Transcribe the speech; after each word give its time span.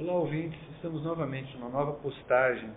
Olá, 0.00 0.12
ouvintes. 0.12 0.56
Estamos 0.76 1.02
novamente 1.02 1.52
numa 1.56 1.70
nova 1.70 1.94
postagem 1.94 2.70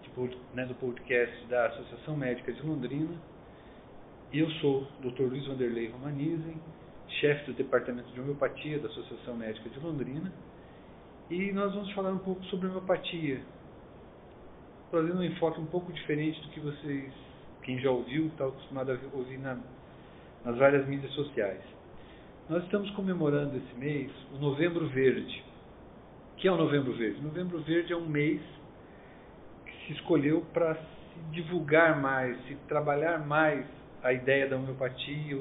de, 0.00 0.38
né, 0.54 0.64
do 0.64 0.74
podcast 0.76 1.44
da 1.44 1.66
Associação 1.66 2.16
Médica 2.16 2.50
de 2.54 2.62
Londrina. 2.62 3.14
Eu 4.32 4.48
sou 4.52 4.88
o 4.98 5.10
Dr. 5.10 5.24
Luiz 5.24 5.46
Vanderlei 5.46 5.90
Romanizen, 5.90 6.56
chefe 7.20 7.50
do 7.50 7.52
Departamento 7.52 8.10
de 8.14 8.20
Homeopatia 8.22 8.78
da 8.78 8.88
Associação 8.88 9.36
Médica 9.36 9.68
de 9.68 9.78
Londrina. 9.78 10.32
E 11.28 11.52
nós 11.52 11.74
vamos 11.74 11.92
falar 11.92 12.12
um 12.12 12.18
pouco 12.20 12.42
sobre 12.44 12.68
homeopatia, 12.68 13.42
trazendo 14.90 15.18
um 15.18 15.24
enfoque 15.24 15.60
um 15.60 15.66
pouco 15.66 15.92
diferente 15.92 16.40
do 16.40 16.48
que 16.48 16.60
vocês, 16.60 17.12
quem 17.62 17.78
já 17.78 17.90
ouviu, 17.90 18.28
está 18.28 18.46
acostumado 18.46 18.90
a 18.90 18.98
ouvir 19.14 19.36
na, 19.36 19.58
nas 20.46 20.56
várias 20.56 20.88
mídias 20.88 21.12
sociais. 21.12 21.60
Nós 22.48 22.64
estamos 22.64 22.88
comemorando 22.92 23.54
esse 23.58 23.74
mês 23.74 24.10
o 24.32 24.38
Novembro 24.38 24.88
Verde 24.88 25.44
que 26.36 26.46
é 26.46 26.52
o 26.52 26.56
Novembro 26.56 26.92
Verde? 26.92 27.20
Novembro 27.22 27.60
Verde 27.60 27.92
é 27.92 27.96
um 27.96 28.06
mês 28.06 28.40
que 29.64 29.86
se 29.86 29.92
escolheu 29.94 30.44
para 30.52 30.74
se 30.74 31.20
divulgar 31.32 32.00
mais, 32.00 32.36
se 32.46 32.54
trabalhar 32.68 33.18
mais 33.26 33.64
a 34.02 34.12
ideia 34.12 34.46
da 34.46 34.56
homeopatia, 34.56 35.40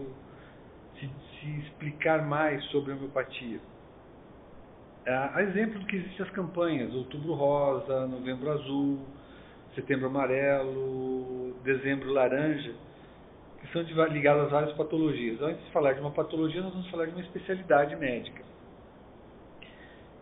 se, 0.98 1.10
se 1.40 1.60
explicar 1.60 2.26
mais 2.26 2.64
sobre 2.66 2.94
a 2.94 2.96
homeopatia. 2.96 3.60
Há 5.08 5.44
exemplo 5.44 5.80
do 5.80 5.86
que 5.86 5.98
existem 5.98 6.26
as 6.26 6.32
campanhas, 6.32 6.92
Outubro 6.96 7.34
Rosa, 7.34 8.08
Novembro 8.08 8.50
Azul, 8.52 9.06
Setembro 9.76 10.08
Amarelo, 10.08 11.54
Dezembro 11.64 12.12
Laranja, 12.12 12.74
que 13.62 13.68
são 13.72 13.84
ligadas 14.08 14.48
a 14.48 14.48
várias 14.48 14.76
patologias. 14.76 15.40
Antes 15.42 15.64
de 15.64 15.72
falar 15.72 15.94
de 15.94 16.00
uma 16.00 16.12
patologia, 16.12 16.62
nós 16.62 16.74
vamos 16.74 16.90
falar 16.90 17.06
de 17.06 17.12
uma 17.12 17.22
especialidade 17.22 17.96
médica. 17.98 18.55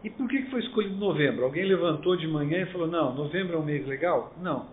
E 0.04 0.10
por 0.10 0.28
que 0.28 0.44
foi 0.50 0.60
escolhido 0.60 0.96
novembro? 0.96 1.46
Alguém 1.46 1.64
levantou 1.64 2.18
de 2.18 2.28
manhã 2.28 2.64
e 2.64 2.66
falou: 2.68 2.88
não, 2.88 3.14
novembro 3.14 3.56
é 3.56 3.60
um 3.60 3.64
mês 3.64 3.88
legal? 3.88 4.34
Não. 4.42 4.66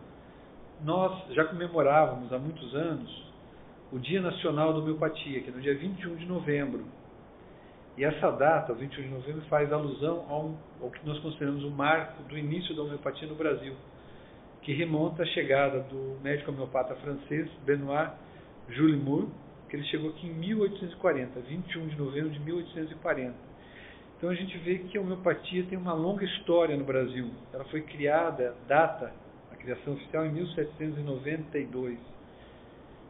Nós 0.85 1.33
já 1.35 1.45
comemorávamos 1.45 2.33
há 2.33 2.39
muitos 2.39 2.75
anos 2.75 3.31
o 3.93 3.99
Dia 3.99 4.21
Nacional 4.21 4.73
da 4.73 4.81
Homeopatia, 4.81 5.41
que 5.41 5.51
é 5.51 5.53
no 5.53 5.61
dia 5.61 5.77
21 5.77 6.17
de 6.17 6.27
novembro. 6.27 6.85
E 7.97 8.05
essa 8.05 8.31
data, 8.31 8.73
o 8.73 8.77
21 8.77 9.03
de 9.03 9.09
novembro, 9.09 9.43
faz 9.43 9.73
alusão 9.73 10.25
ao, 10.29 10.55
ao 10.81 10.91
que 10.91 11.07
nós 11.07 11.19
consideramos 11.21 11.63
o 11.65 11.71
marco 11.71 12.23
do 12.25 12.37
início 12.37 12.75
da 12.75 12.83
homeopatia 12.83 13.29
no 13.29 13.35
Brasil, 13.35 13.75
que 14.63 14.73
remonta 14.73 15.23
à 15.23 15.27
chegada 15.27 15.81
do 15.81 16.19
médico 16.23 16.51
homeopata 16.51 16.95
francês 16.97 17.49
Benoit 17.65 18.13
Jules 18.69 19.01
Moore, 19.03 19.29
que 19.69 19.77
ele 19.77 19.85
chegou 19.85 20.11
aqui 20.11 20.27
em 20.27 20.35
1840, 20.35 21.41
21 21.41 21.89
de 21.89 21.97
novembro 21.97 22.31
de 22.31 22.41
1840 22.41 23.50
então 24.21 24.29
a 24.29 24.35
gente 24.35 24.59
vê 24.59 24.77
que 24.81 24.99
a 24.99 25.01
homeopatia 25.01 25.65
tem 25.65 25.79
uma 25.79 25.95
longa 25.95 26.23
história 26.27 26.77
no 26.77 26.85
Brasil. 26.85 27.31
Ela 27.55 27.65
foi 27.65 27.81
criada, 27.81 28.55
data, 28.69 29.11
a 29.51 29.57
criação 29.57 29.95
oficial 29.95 30.27
em 30.27 30.33
1792. 30.33 31.99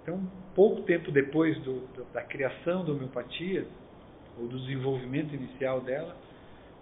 Então, 0.00 0.22
pouco 0.54 0.82
tempo 0.82 1.10
depois 1.10 1.58
do, 1.62 1.84
da 2.12 2.22
criação 2.22 2.84
da 2.84 2.92
homeopatia, 2.92 3.66
ou 4.38 4.46
do 4.46 4.56
desenvolvimento 4.60 5.34
inicial 5.34 5.80
dela, 5.80 6.14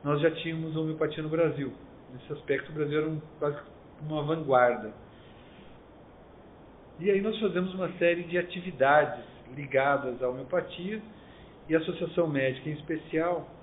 nós 0.05 0.21
já 0.21 0.31
tínhamos 0.31 0.77
homeopatia 0.77 1.23
no 1.23 1.31
Brasil. 1.31 1.73
Nesse 2.12 2.31
aspecto, 2.31 2.71
o 2.71 2.75
Brasil 2.75 2.99
era 2.99 3.09
um, 3.09 3.23
quase 3.39 3.56
uma 4.03 4.23
vanguarda. 4.25 4.93
E 7.01 7.11
aí 7.11 7.23
nós 7.23 7.41
fazemos 7.41 7.73
uma 7.73 7.91
série 7.93 8.25
de 8.25 8.37
atividades 8.37 9.25
ligadas 9.56 10.23
à 10.23 10.29
homeopatia 10.29 11.01
e 11.67 11.75
a 11.75 11.79
Associação 11.79 12.29
Médica 12.29 12.69
em 12.69 12.75
especial 12.75 13.56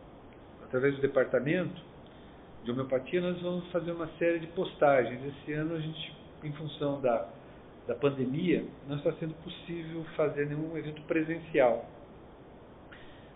através 0.65 0.95
do 0.95 1.01
departamento 1.01 1.81
de 2.63 2.71
homeopatia, 2.71 3.21
nós 3.21 3.39
vamos 3.41 3.71
fazer 3.71 3.91
uma 3.91 4.07
série 4.17 4.39
de 4.39 4.47
postagens. 4.47 5.21
Esse 5.23 5.53
ano 5.53 5.75
a 5.75 5.79
gente, 5.79 6.15
em 6.43 6.51
função 6.53 6.99
da, 6.99 7.29
da 7.87 7.95
pandemia, 7.95 8.65
não 8.87 8.97
está 8.97 9.13
sendo 9.13 9.33
possível 9.43 10.03
fazer 10.15 10.47
nenhum 10.47 10.75
evento 10.75 11.01
presencial. 11.03 11.85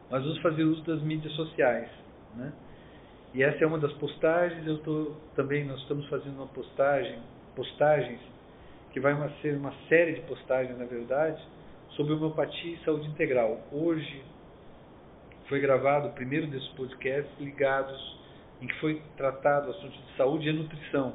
Mas 0.09 0.23
vamos 0.23 0.39
fazer 0.41 0.63
uso 0.63 0.83
das 0.83 1.01
mídias 1.03 1.31
sociais, 1.33 1.89
né? 2.35 2.51
E 3.31 3.43
essa 3.43 3.63
é 3.63 3.67
uma 3.67 3.77
das 3.77 3.93
postagens. 3.93 4.65
Eu 4.65 4.79
tô, 4.79 5.11
também 5.35 5.63
nós 5.65 5.79
estamos 5.81 6.07
fazendo 6.07 6.35
uma 6.37 6.47
postagem, 6.47 7.19
postagens 7.55 8.19
que 8.91 8.99
vai 8.99 9.13
uma, 9.13 9.29
ser 9.41 9.55
uma 9.55 9.71
série 9.87 10.13
de 10.13 10.21
postagens, 10.21 10.75
na 10.79 10.85
verdade, 10.85 11.39
sobre 11.91 12.13
homeopatia 12.13 12.73
e 12.73 12.83
saúde 12.83 13.07
integral. 13.07 13.61
Hoje 13.71 14.23
foi 15.49 15.59
gravado 15.59 16.07
o 16.07 16.11
primeiro 16.11 16.47
desses 16.47 16.69
podcasts 16.69 17.31
ligados 17.39 18.17
em 18.61 18.67
que 18.67 18.75
foi 18.79 19.01
tratado 19.17 19.67
o 19.67 19.71
assunto 19.71 19.97
de 19.97 20.15
saúde 20.15 20.47
e 20.47 20.53
nutrição. 20.53 21.13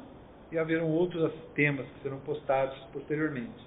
E 0.51 0.57
haverão 0.57 0.91
outros 0.91 1.33
temas 1.55 1.87
que 1.87 2.03
serão 2.03 2.19
postados 2.19 2.77
posteriormente. 2.91 3.65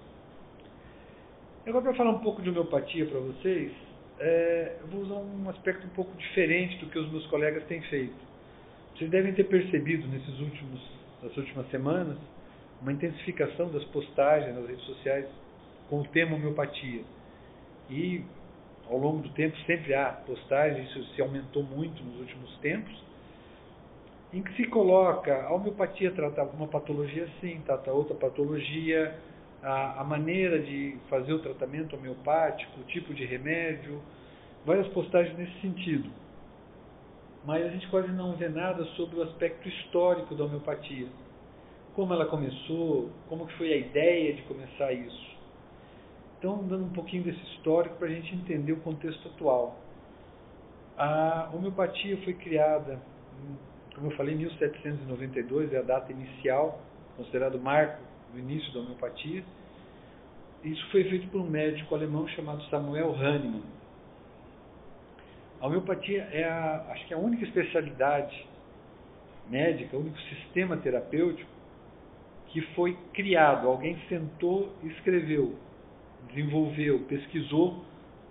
Agora, 1.67 1.85
para 1.85 1.95
falar 1.95 2.11
um 2.11 2.21
pouco 2.21 2.41
de 2.43 2.51
homeopatia 2.51 3.07
para 3.07 3.19
vocês, 3.19 3.73
é, 4.21 4.77
eu 4.81 4.87
vou 4.89 5.01
usar 5.03 5.15
um 5.15 5.49
aspecto 5.51 5.87
um 5.87 5.91
pouco 5.91 6.17
diferente 6.17 6.77
do 6.79 6.91
que 6.91 6.99
os 6.99 7.11
meus 7.11 7.27
colegas 7.27 7.65
têm 7.65 7.81
feito. 7.83 8.17
Vocês 8.95 9.11
devem 9.11 9.33
ter 9.33 9.45
percebido 9.45 10.07
nesses 10.09 10.41
últimos, 10.41 10.81
nas 11.23 11.37
últimas 11.37 11.69
semanas 11.71 12.17
uma 12.81 12.93
intensificação 12.93 13.71
das 13.71 13.85
postagens 13.85 14.55
nas 14.55 14.69
redes 14.69 14.85
sociais 14.85 15.27
com 15.89 16.01
o 16.01 16.05
tema 16.09 16.37
homeopatia. 16.37 17.03
E 17.91 18.25
ao 18.91 18.99
longo 18.99 19.23
do 19.23 19.29
tempo 19.31 19.57
sempre 19.67 19.95
há 19.95 20.07
postagens, 20.27 20.89
isso 20.91 21.05
se 21.15 21.23
aumentou 21.23 21.63
muito 21.63 22.03
nos 22.03 22.21
últimos 22.21 22.57
tempos, 22.59 22.95
em 24.33 24.43
que 24.43 24.55
se 24.55 24.65
coloca 24.65 25.45
a 25.45 25.53
homeopatia 25.53 26.11
trata 26.11 26.43
uma 26.45 26.67
patologia 26.67 27.29
sim, 27.41 27.61
trata 27.65 27.93
outra 27.93 28.15
patologia, 28.15 29.15
a, 29.63 30.01
a 30.01 30.05
maneira 30.05 30.59
de 30.59 30.97
fazer 31.09 31.33
o 31.33 31.39
tratamento 31.39 31.97
homeopático, 31.97 32.81
o 32.81 32.85
tipo 32.85 33.15
de 33.15 33.25
remédio, 33.25 34.01
várias 34.65 34.87
postagens 34.89 35.37
nesse 35.37 35.61
sentido. 35.61 36.11
Mas 37.45 37.65
a 37.65 37.69
gente 37.71 37.89
quase 37.89 38.09
não 38.13 38.37
vê 38.37 38.49
nada 38.49 38.85
sobre 38.97 39.19
o 39.19 39.23
aspecto 39.23 39.69
histórico 39.69 40.35
da 40.35 40.45
homeopatia. 40.45 41.07
Como 41.95 42.13
ela 42.13 42.27
começou, 42.27 43.11
como 43.29 43.47
que 43.47 43.55
foi 43.55 43.73
a 43.73 43.77
ideia 43.77 44.35
de 44.35 44.43
começar 44.43 44.93
isso. 44.93 45.38
Então, 46.39 46.65
dando 46.69 46.85
um 46.85 46.91
pouquinho 46.91 47.25
desse 47.25 47.43
histórico 47.55 47.97
para 47.97 48.07
a 48.07 48.11
gente 48.11 48.33
entender 48.33 48.73
o 48.73 48.81
contexto 48.81 49.27
atual. 49.29 49.77
A 50.97 51.51
homeopatia 51.53 52.17
foi 52.23 52.33
criada, 52.35 53.01
como 53.95 54.07
eu 54.07 54.17
falei, 54.17 54.35
em 54.35 54.39
1792, 54.39 55.73
é 55.73 55.79
a 55.79 55.83
data 55.83 56.13
inicial, 56.13 56.81
considerado 57.17 57.59
marco 57.59 58.01
do 58.33 58.39
início 58.39 58.73
da 58.73 58.81
homeopatia. 58.81 59.43
Isso 60.63 60.91
foi 60.91 61.05
feito 61.05 61.27
por 61.29 61.41
um 61.41 61.51
médico 61.51 61.93
alemão 61.95 62.29
chamado 62.29 62.63
Samuel 62.65 63.15
Hahnemann. 63.15 63.63
A 65.61 65.67
homeopatia 65.67 66.23
é 66.31 66.45
a, 66.45 66.87
acho 66.91 67.07
que 67.07 67.15
é 67.15 67.17
a 67.17 67.21
única 67.21 67.45
especialidade 67.45 68.47
médica, 69.51 69.97
o 69.97 70.01
único 70.01 70.19
sistema 70.21 70.77
terapêutico 70.77 71.51
que 72.47 72.61
foi 72.75 72.97
criado. 73.13 73.67
Alguém 73.67 73.99
sentou 74.09 74.73
e 74.85 74.89
escreveu 74.89 75.57
desenvolveu, 76.29 77.01
pesquisou 77.09 77.85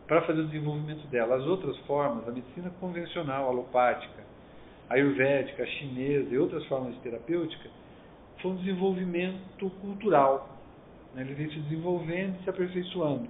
para 0.07 0.21
fazer 0.21 0.41
o 0.41 0.45
desenvolvimento 0.45 1.05
dela. 1.07 1.35
As 1.35 1.43
outras 1.43 1.77
formas, 1.79 2.27
a 2.27 2.31
medicina 2.31 2.69
convencional, 2.79 3.47
alopática, 3.47 4.23
ayurvédica, 4.89 5.65
chinesa 5.65 6.33
e 6.33 6.37
outras 6.37 6.65
formas 6.65 6.93
de 6.95 6.99
terapêutica, 7.01 7.69
foi 8.41 8.51
um 8.51 8.55
desenvolvimento 8.55 9.69
cultural. 9.81 10.49
Né? 11.13 11.21
Ele 11.21 11.33
vem 11.33 11.49
se 11.49 11.59
desenvolvendo 11.59 12.39
e 12.39 12.43
se 12.43 12.49
aperfeiçoando. 12.49 13.27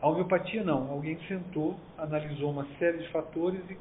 A 0.00 0.08
homeopatia 0.08 0.62
não. 0.62 0.90
Alguém 0.90 1.18
sentou, 1.28 1.76
analisou 1.98 2.50
uma 2.50 2.66
série 2.78 2.98
de 2.98 3.08
fatores 3.08 3.60
e 3.70 3.76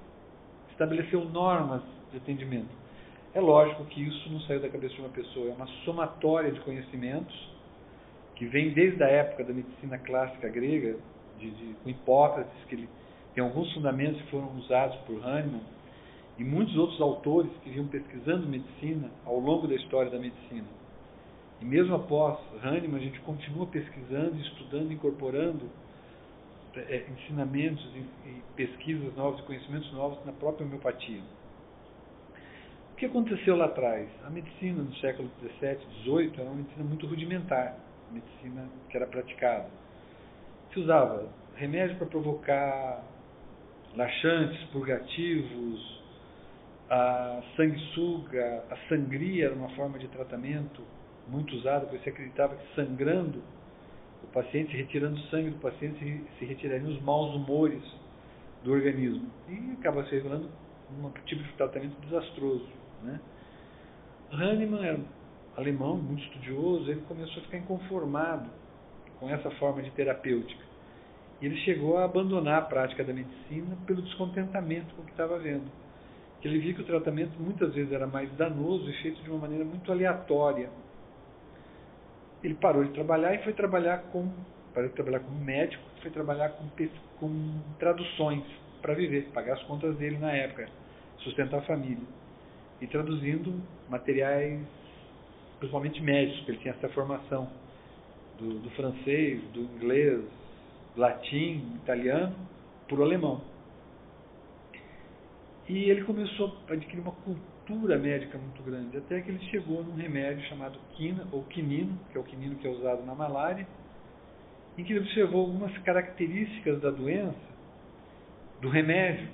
estabeleceu 0.72 1.24
normas 1.26 1.82
de 2.12 2.18
atendimento. 2.18 2.86
É 3.34 3.40
lógico 3.40 3.86
que 3.86 4.02
isso 4.02 4.30
não 4.30 4.40
saiu 4.42 4.62
da 4.62 4.70
cabeça 4.70 4.94
de 4.94 5.02
uma 5.02 5.10
pessoa, 5.10 5.50
é 5.50 5.54
uma 5.54 5.68
somatória 5.84 6.52
de 6.52 6.60
conhecimentos 6.62 7.55
que 8.36 8.46
vem 8.46 8.74
desde 8.74 9.02
a 9.04 9.08
época 9.08 9.44
da 9.44 9.54
medicina 9.54 9.98
clássica 9.98 10.50
grega, 10.50 10.98
de, 11.40 11.52
de, 11.52 11.74
com 11.76 11.90
Hipócrates, 11.90 12.64
que 12.68 12.76
ele 12.76 12.90
tem 13.34 13.44
alguns 13.44 13.72
fundamentos 13.74 14.22
que 14.22 14.32
foram 14.32 14.56
usados 14.58 14.96
por 15.08 15.22
Hahnemann, 15.26 15.64
e 16.38 16.44
muitos 16.44 16.76
outros 16.78 17.00
autores 17.00 17.50
que 17.64 17.70
vinham 17.70 17.88
pesquisando 17.88 18.48
medicina 18.48 19.10
ao 19.26 19.40
longo 19.40 19.68
da 19.68 19.76
história 19.76 20.12
da 20.12 20.20
medicina. 20.20 20.68
E 21.62 21.66
mesmo 21.66 21.96
após 21.96 22.38
Hahnemann, 22.62 22.98
a 22.98 23.04
gente 23.04 23.20
continua 23.22 23.66
pesquisando, 23.68 24.38
estudando, 24.42 24.92
incorporando 24.92 25.70
é, 26.76 27.06
ensinamentos 27.10 27.86
e, 27.96 28.30
e 28.30 28.42
pesquisas 28.58 29.16
novas, 29.16 29.40
conhecimentos 29.42 29.92
novos 29.94 30.24
na 30.26 30.34
própria 30.34 30.66
homeopatia. 30.66 31.22
O 32.92 32.96
que 32.98 33.06
aconteceu 33.06 33.56
lá 33.56 33.66
atrás? 33.66 34.10
A 34.26 34.30
medicina 34.30 34.82
no 34.84 34.94
século 34.96 35.30
XVII, 35.40 35.78
XVIII 36.04 36.34
era 36.38 36.50
uma 36.50 36.56
medicina 36.56 36.84
muito 36.84 37.08
rudimentar 37.08 37.78
medicina 38.12 38.68
que 38.90 38.98
era 38.98 39.08
praticada. 39.08 39.70
Se 40.74 40.80
usava 40.80 41.28
remédio 41.56 41.98
para 41.98 42.08
provocar 42.08 43.04
laxantes, 43.96 44.62
purgativos, 44.72 46.04
a 46.90 47.42
sanguessuga, 47.56 48.64
a 48.70 48.78
sangria 48.90 49.46
era 49.46 49.56
uma 49.56 49.70
forma 49.70 49.98
de 49.98 50.08
tratamento 50.10 50.82
muito 51.28 51.56
usada, 51.56 51.86
porque 51.86 52.04
se 52.04 52.10
acreditava 52.10 52.56
que 52.56 52.76
sangrando 52.76 53.42
o 54.24 54.28
paciente, 54.28 54.76
retirando 54.76 55.20
sangue 55.30 55.52
do 55.52 55.60
paciente, 55.60 56.24
se, 56.38 56.46
retirariam 56.46 56.90
os 56.90 57.02
maus 57.02 57.36
humores 57.36 57.82
do 58.64 58.72
organismo. 58.72 59.30
E 59.50 59.74
acaba 59.80 60.04
se 60.06 60.12
revelando 60.12 60.50
um 60.92 61.10
tipo 61.26 61.42
de 61.42 61.54
tratamento 61.54 62.00
desastroso. 62.02 62.68
Né? 63.04 63.20
Hahnemann 64.32 64.86
era 64.86 65.00
alemão, 65.58 65.98
muito 65.98 66.24
estudioso, 66.24 66.90
ele 66.90 67.02
começou 67.02 67.42
a 67.42 67.46
ficar 67.46 67.58
inconformado 67.58 68.50
com 69.20 69.30
essa 69.30 69.50
forma 69.52 69.82
de 69.82 69.92
terapêutica. 69.92 70.64
E 71.42 71.46
ele 71.46 71.58
chegou 71.58 71.98
a 71.98 72.06
abandonar 72.06 72.60
a 72.60 72.66
prática 72.66 73.04
da 73.04 73.14
medicina 73.14 73.78
pelo 73.86 74.02
descontentamento 74.02 74.94
com 74.96 75.02
o 75.02 75.06
que 75.06 75.12
estava 75.12 75.38
vendo. 75.38 75.70
Ele 76.44 76.60
viu 76.60 76.76
que 76.76 76.82
o 76.82 76.86
tratamento 76.86 77.40
muitas 77.40 77.74
vezes 77.74 77.92
era 77.92 78.06
mais 78.06 78.32
danoso 78.34 78.88
e 78.88 78.94
feito 79.02 79.22
de 79.24 79.30
uma 79.32 79.40
maneira 79.40 79.66
muito 79.66 79.92
aleatória. 79.92 80.70
Ele 82.44 82.54
parou 82.54 82.84
de 82.84 82.92
trabalhar 82.92 83.34
e 83.34 83.40
foi 83.40 83.54
trabalhar 83.54 83.98
com 84.12 84.32
parou 84.72 84.90
de 84.90 84.96
trabalhar 84.96 85.22
como 85.22 85.40
médico, 85.40 85.82
foi 86.02 86.12
trabalhar 86.12 86.50
com, 86.50 86.68
com 87.20 87.60
traduções 87.80 88.44
para 88.82 88.94
viver, 88.94 89.30
pagar 89.34 89.54
as 89.54 89.64
contas 89.64 89.96
dele 89.98 90.18
na 90.18 90.32
época, 90.32 90.68
sustentar 91.20 91.60
a 91.60 91.62
família. 91.64 92.06
E 92.80 92.86
traduzindo 92.86 93.60
materiais, 93.90 94.60
principalmente 95.60 96.02
médicos, 96.02 96.38
porque 96.40 96.52
ele 96.52 96.60
tinha 96.60 96.74
essa 96.74 96.90
formação 96.90 97.50
do, 98.38 98.60
do 98.60 98.70
francês, 98.72 99.42
do 99.54 99.62
inglês, 99.62 100.22
latim, 100.96 101.76
italiano, 101.76 102.36
por 102.88 103.02
alemão. 103.02 103.42
E 105.68 105.90
ele 105.90 106.04
começou 106.04 106.56
a 106.70 106.74
adquirir 106.74 107.02
uma 107.02 107.12
cultura 107.12 107.98
médica 107.98 108.38
muito 108.38 108.62
grande, 108.62 108.98
até 108.98 109.22
que 109.22 109.30
ele 109.30 109.40
chegou 109.46 109.84
num 109.84 109.96
remédio 109.96 110.48
chamado 110.48 110.78
quina, 110.96 111.28
ou 111.32 111.44
quinino, 111.44 111.98
que 112.12 112.18
é 112.18 112.22
o 112.22 112.24
quinino 112.24 112.56
que 112.58 112.68
é 112.68 112.70
usado 112.70 113.04
na 113.04 113.16
malária, 113.16 113.68
em 114.78 114.84
que 114.84 114.94
ele 114.94 115.00
observou 115.00 115.42
algumas 115.42 115.76
características 115.80 116.80
da 116.82 116.92
doença, 116.92 117.56
do 118.62 118.70
remédio, 118.70 119.28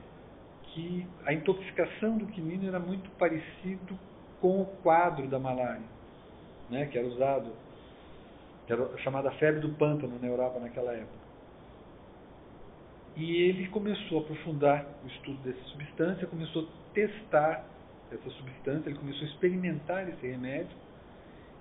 que 0.74 1.06
a 1.26 1.34
intoxicação 1.34 2.18
do 2.18 2.28
quinino 2.28 2.68
era 2.68 2.80
muito 2.80 3.10
parecido 3.12 4.00
com 4.40 4.62
o 4.62 4.66
quadro 4.66 5.28
da 5.28 5.38
malária, 5.38 5.84
né, 6.72 6.88
que 6.88 6.98
era 6.98 7.06
usado, 7.06 7.52
que 8.66 8.74
era 8.74 8.98
chamada 9.00 9.30
febre 9.32 9.60
do 9.60 9.70
pântano 9.70 10.18
na 10.20 10.28
Europa 10.28 10.60
naquela 10.60 10.94
época. 10.94 11.22
E 13.16 13.36
ele 13.42 13.68
começou 13.68 14.20
a 14.20 14.22
aprofundar 14.22 14.86
o 15.04 15.08
estudo 15.08 15.38
dessa 15.44 15.62
substância, 15.66 16.26
começou 16.26 16.64
a 16.64 16.94
testar 16.94 17.66
essa 18.12 18.30
substância, 18.32 18.90
ele 18.90 18.98
começou 18.98 19.24
a 19.24 19.30
experimentar 19.30 20.08
esse 20.08 20.26
remédio 20.26 20.76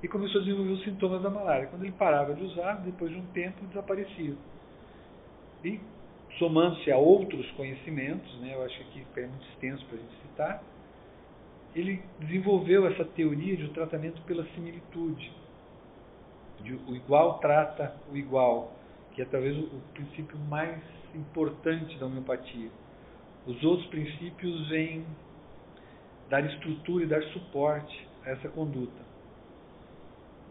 e 0.02 0.08
começou 0.08 0.40
a 0.40 0.44
desenvolver 0.44 0.72
os 0.72 0.84
sintomas 0.84 1.22
da 1.22 1.28
malária. 1.28 1.66
Quando 1.66 1.82
ele 1.82 1.92
parava 1.92 2.34
de 2.34 2.42
usar, 2.44 2.74
depois 2.76 3.10
de 3.10 3.18
um 3.18 3.26
tempo, 3.26 3.66
desaparecia. 3.66 4.34
E 5.64 5.80
somando-se 6.38 6.90
a 6.90 6.96
outros 6.96 7.50
conhecimentos, 7.52 8.32
né, 8.40 8.54
eu 8.54 8.64
acho 8.64 8.82
que 8.84 9.04
é 9.16 9.26
muito 9.26 9.46
extenso 9.48 9.84
para 9.86 9.96
a 9.96 10.00
gente 10.00 10.22
citar, 10.22 10.62
ele 11.74 12.02
desenvolveu 12.18 12.86
essa 12.86 13.04
teoria 13.04 13.56
de 13.56 13.64
um 13.64 13.72
tratamento 13.72 14.20
pela 14.22 14.44
similitude. 14.54 15.32
De, 16.62 16.74
o 16.74 16.94
igual 16.94 17.38
trata 17.38 17.94
o 18.12 18.16
igual, 18.16 18.72
que 19.12 19.22
é 19.22 19.24
talvez 19.24 19.56
o, 19.56 19.62
o 19.62 19.80
princípio 19.94 20.38
mais 20.38 20.80
importante 21.14 21.96
da 21.98 22.06
homeopatia. 22.06 22.70
Os 23.46 23.62
outros 23.62 23.88
princípios 23.88 24.68
vêm 24.68 25.04
dar 26.28 26.44
estrutura 26.44 27.04
e 27.04 27.06
dar 27.06 27.22
suporte 27.24 28.08
a 28.24 28.30
essa 28.30 28.48
conduta. 28.48 29.10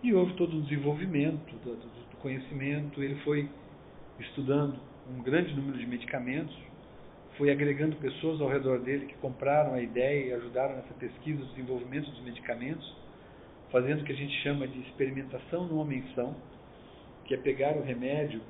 E 0.02 0.14
houve 0.14 0.34
todo 0.34 0.56
um 0.56 0.62
desenvolvimento 0.62 1.52
do, 1.64 1.76
do 1.76 2.18
conhecimento, 2.22 3.04
ele 3.04 3.16
foi 3.22 3.50
estudando 4.20 4.80
um 5.10 5.22
grande 5.22 5.54
número 5.54 5.78
de 5.78 5.86
medicamentos, 5.86 6.56
foi 7.40 7.50
agregando 7.50 7.96
pessoas 7.96 8.42
ao 8.42 8.50
redor 8.50 8.80
dele 8.80 9.06
que 9.06 9.16
compraram 9.16 9.74
a 9.74 9.82
ideia 9.82 10.28
e 10.28 10.34
ajudaram 10.34 10.76
nessa 10.76 10.94
pesquisa, 10.96 11.44
desenvolvimento 11.46 12.12
dos 12.12 12.22
medicamentos, 12.22 12.94
fazendo 13.72 14.02
o 14.02 14.04
que 14.04 14.12
a 14.12 14.16
gente 14.16 14.34
chama 14.44 14.68
de 14.68 14.78
experimentação 14.82 15.66
numa 15.66 15.86
menção, 15.86 16.36
que 17.24 17.34
é 17.34 17.38
pegar 17.38 17.78
o 17.78 17.82
remédio 17.82 18.42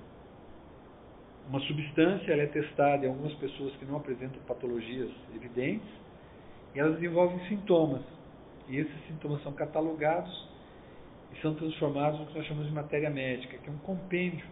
uma 1.50 1.60
substância 1.62 2.32
ela 2.32 2.44
é 2.44 2.48
testada 2.48 3.06
em 3.06 3.10
algumas 3.10 3.34
pessoas 3.34 3.76
que 3.78 3.86
não 3.86 3.98
apresentam 3.98 4.40
patologias 4.44 5.10
evidentes 5.36 5.90
e 6.76 6.80
elas 6.80 6.94
desenvolvem 7.00 7.40
sintomas. 7.48 8.04
E 8.68 8.78
esses 8.78 9.08
sintomas 9.08 9.42
são 9.42 9.52
catalogados 9.54 10.48
e 11.34 11.42
são 11.42 11.56
transformados 11.56 12.20
no 12.20 12.28
que 12.28 12.38
nós 12.38 12.46
chamamos 12.46 12.70
de 12.70 12.76
matéria 12.76 13.10
médica, 13.10 13.58
que 13.58 13.68
é 13.68 13.72
um 13.72 13.80
compêndio 13.80 14.46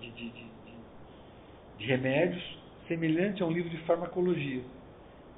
de, 0.00 0.10
de, 0.10 0.30
de, 0.30 0.46
de 1.78 1.86
remédios 1.86 2.58
semelhante 2.88 3.42
a 3.42 3.46
um 3.46 3.50
livro 3.50 3.70
de 3.70 3.78
farmacologia. 3.84 4.62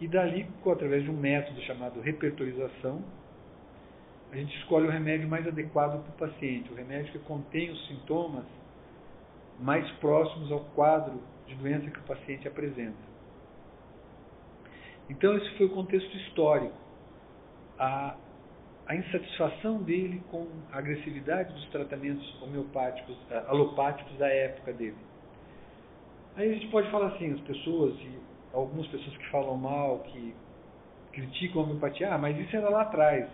E 0.01 0.07
dali, 0.07 0.47
através 0.65 1.03
de 1.03 1.11
um 1.11 1.17
método 1.17 1.61
chamado 1.63 2.01
repertorização, 2.01 3.03
a 4.31 4.37
gente 4.37 4.57
escolhe 4.59 4.87
o 4.87 4.91
remédio 4.91 5.29
mais 5.29 5.47
adequado 5.47 6.03
para 6.03 6.27
o 6.27 6.31
paciente, 6.31 6.71
o 6.71 6.75
remédio 6.75 7.13
que 7.13 7.19
contém 7.21 7.71
os 7.71 7.89
sintomas 7.89 8.45
mais 9.59 9.91
próximos 9.93 10.53
ao 10.53 10.61
quadro 10.61 11.21
de 11.47 11.55
doença 11.55 11.91
que 11.91 11.99
o 11.99 12.03
paciente 12.03 12.47
apresenta. 12.47 13.09
Então, 15.09 15.37
esse 15.37 15.51
foi 15.57 15.67
o 15.67 15.71
contexto 15.71 16.15
histórico. 16.19 16.77
A, 17.79 18.17
a 18.87 18.95
insatisfação 18.95 19.83
dele 19.83 20.23
com 20.31 20.47
a 20.71 20.79
agressividade 20.79 21.55
dos 21.55 21.65
tratamentos 21.71 22.43
homeopáticos, 22.43 23.17
eh, 23.31 23.45
alopáticos 23.49 24.17
da 24.19 24.29
época 24.29 24.73
dele. 24.73 24.97
Aí 26.39 26.53
a 26.53 26.55
gente 26.55 26.69
pode 26.69 26.89
falar 26.93 27.09
assim, 27.09 27.33
as 27.33 27.41
pessoas, 27.41 27.97
e 27.99 28.17
algumas 28.55 28.87
pessoas 28.87 29.17
que 29.17 29.29
falam 29.29 29.57
mal, 29.57 29.99
que 30.05 30.33
criticam 31.11 31.63
a 31.63 31.65
homeopatia, 31.65 32.15
ah, 32.15 32.17
mas 32.17 32.39
isso 32.39 32.55
era 32.55 32.69
lá 32.69 32.83
atrás. 32.83 33.29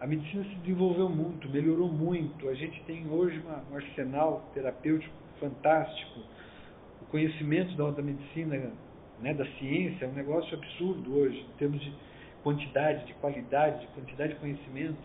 A 0.00 0.06
medicina 0.06 0.42
se 0.44 0.54
desenvolveu 0.54 1.06
muito, 1.10 1.50
melhorou 1.50 1.92
muito. 1.92 2.48
A 2.48 2.54
gente 2.54 2.82
tem 2.84 3.06
hoje 3.10 3.38
uma, 3.40 3.62
um 3.70 3.76
arsenal 3.76 4.42
terapêutico 4.54 5.14
fantástico. 5.38 6.20
O 7.02 7.04
conhecimento 7.10 7.76
da, 7.76 7.90
da 7.90 8.00
medicina, 8.00 8.72
né, 9.20 9.34
da 9.34 9.44
ciência, 9.58 10.06
é 10.06 10.08
um 10.08 10.14
negócio 10.14 10.56
absurdo 10.56 11.18
hoje, 11.18 11.40
em 11.40 11.58
termos 11.58 11.78
de 11.78 11.92
quantidade, 12.42 13.04
de 13.04 13.12
qualidade, 13.16 13.80
de 13.80 13.86
quantidade 13.88 14.32
de 14.32 14.40
conhecimento. 14.40 15.02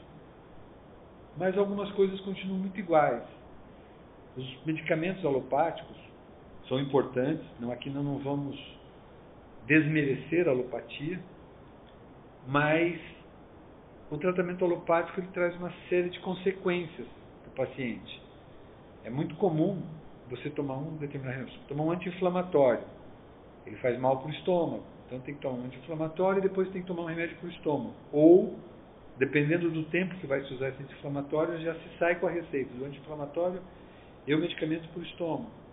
Mas 1.36 1.58
algumas 1.58 1.92
coisas 1.92 2.18
continuam 2.22 2.60
muito 2.60 2.80
iguais. 2.80 3.24
Os 4.38 4.66
medicamentos 4.66 5.26
alopáticos 5.26 6.06
são 6.68 6.80
importantes, 6.80 7.46
não, 7.60 7.72
aqui 7.72 7.90
não, 7.90 8.04
não 8.04 8.18
vamos 8.20 8.58
desmerecer 9.68 10.48
a 10.48 10.52
alopatia, 10.52 11.20
mas 12.48 13.00
o 14.10 14.18
tratamento 14.18 14.64
alopático 14.64 15.20
ele 15.20 15.28
traz 15.34 15.56
uma 15.56 15.72
série 15.90 16.10
de 16.10 16.20
consequências 16.20 17.08
para 17.44 17.66
o 17.66 17.68
paciente. 17.68 18.22
É 19.04 19.10
muito 19.10 19.36
comum 19.36 19.82
você 20.30 20.50
tomar 20.50 20.78
um 20.78 20.98
determinado 20.98 21.50
tomar 21.68 21.84
um 21.84 21.92
anti-inflamatório. 21.92 22.84
Ele 23.66 23.76
faz 23.78 24.00
mal 24.00 24.20
para 24.20 24.28
o 24.28 24.32
estômago. 24.32 24.84
Então 25.06 25.20
tem 25.20 25.36
que 25.36 25.42
tomar 25.42 25.56
um 25.56 25.66
anti-inflamatório 25.66 26.40
e 26.40 26.42
depois 26.42 26.70
tem 26.70 26.82
que 26.82 26.88
tomar 26.88 27.04
um 27.04 27.06
remédio 27.06 27.36
para 27.38 27.48
o 27.48 27.52
estômago. 27.52 27.94
Ou, 28.12 28.56
dependendo 29.18 29.70
do 29.70 29.84
tempo 29.86 30.16
que 30.16 30.26
vai 30.26 30.44
se 30.44 30.54
usar 30.54 30.70
esse 30.70 30.82
anti-inflamatório, 30.82 31.60
já 31.62 31.74
se 31.76 31.98
sai 32.00 32.16
com 32.16 32.28
a 32.28 32.32
receita 32.32 32.74
do 32.74 32.86
anti-inflamatório 32.86 33.62
e 34.26 34.34
o 34.34 34.40
medicamento 34.40 34.88
para 34.90 35.00
o 35.00 35.04
estômago. 35.04 35.65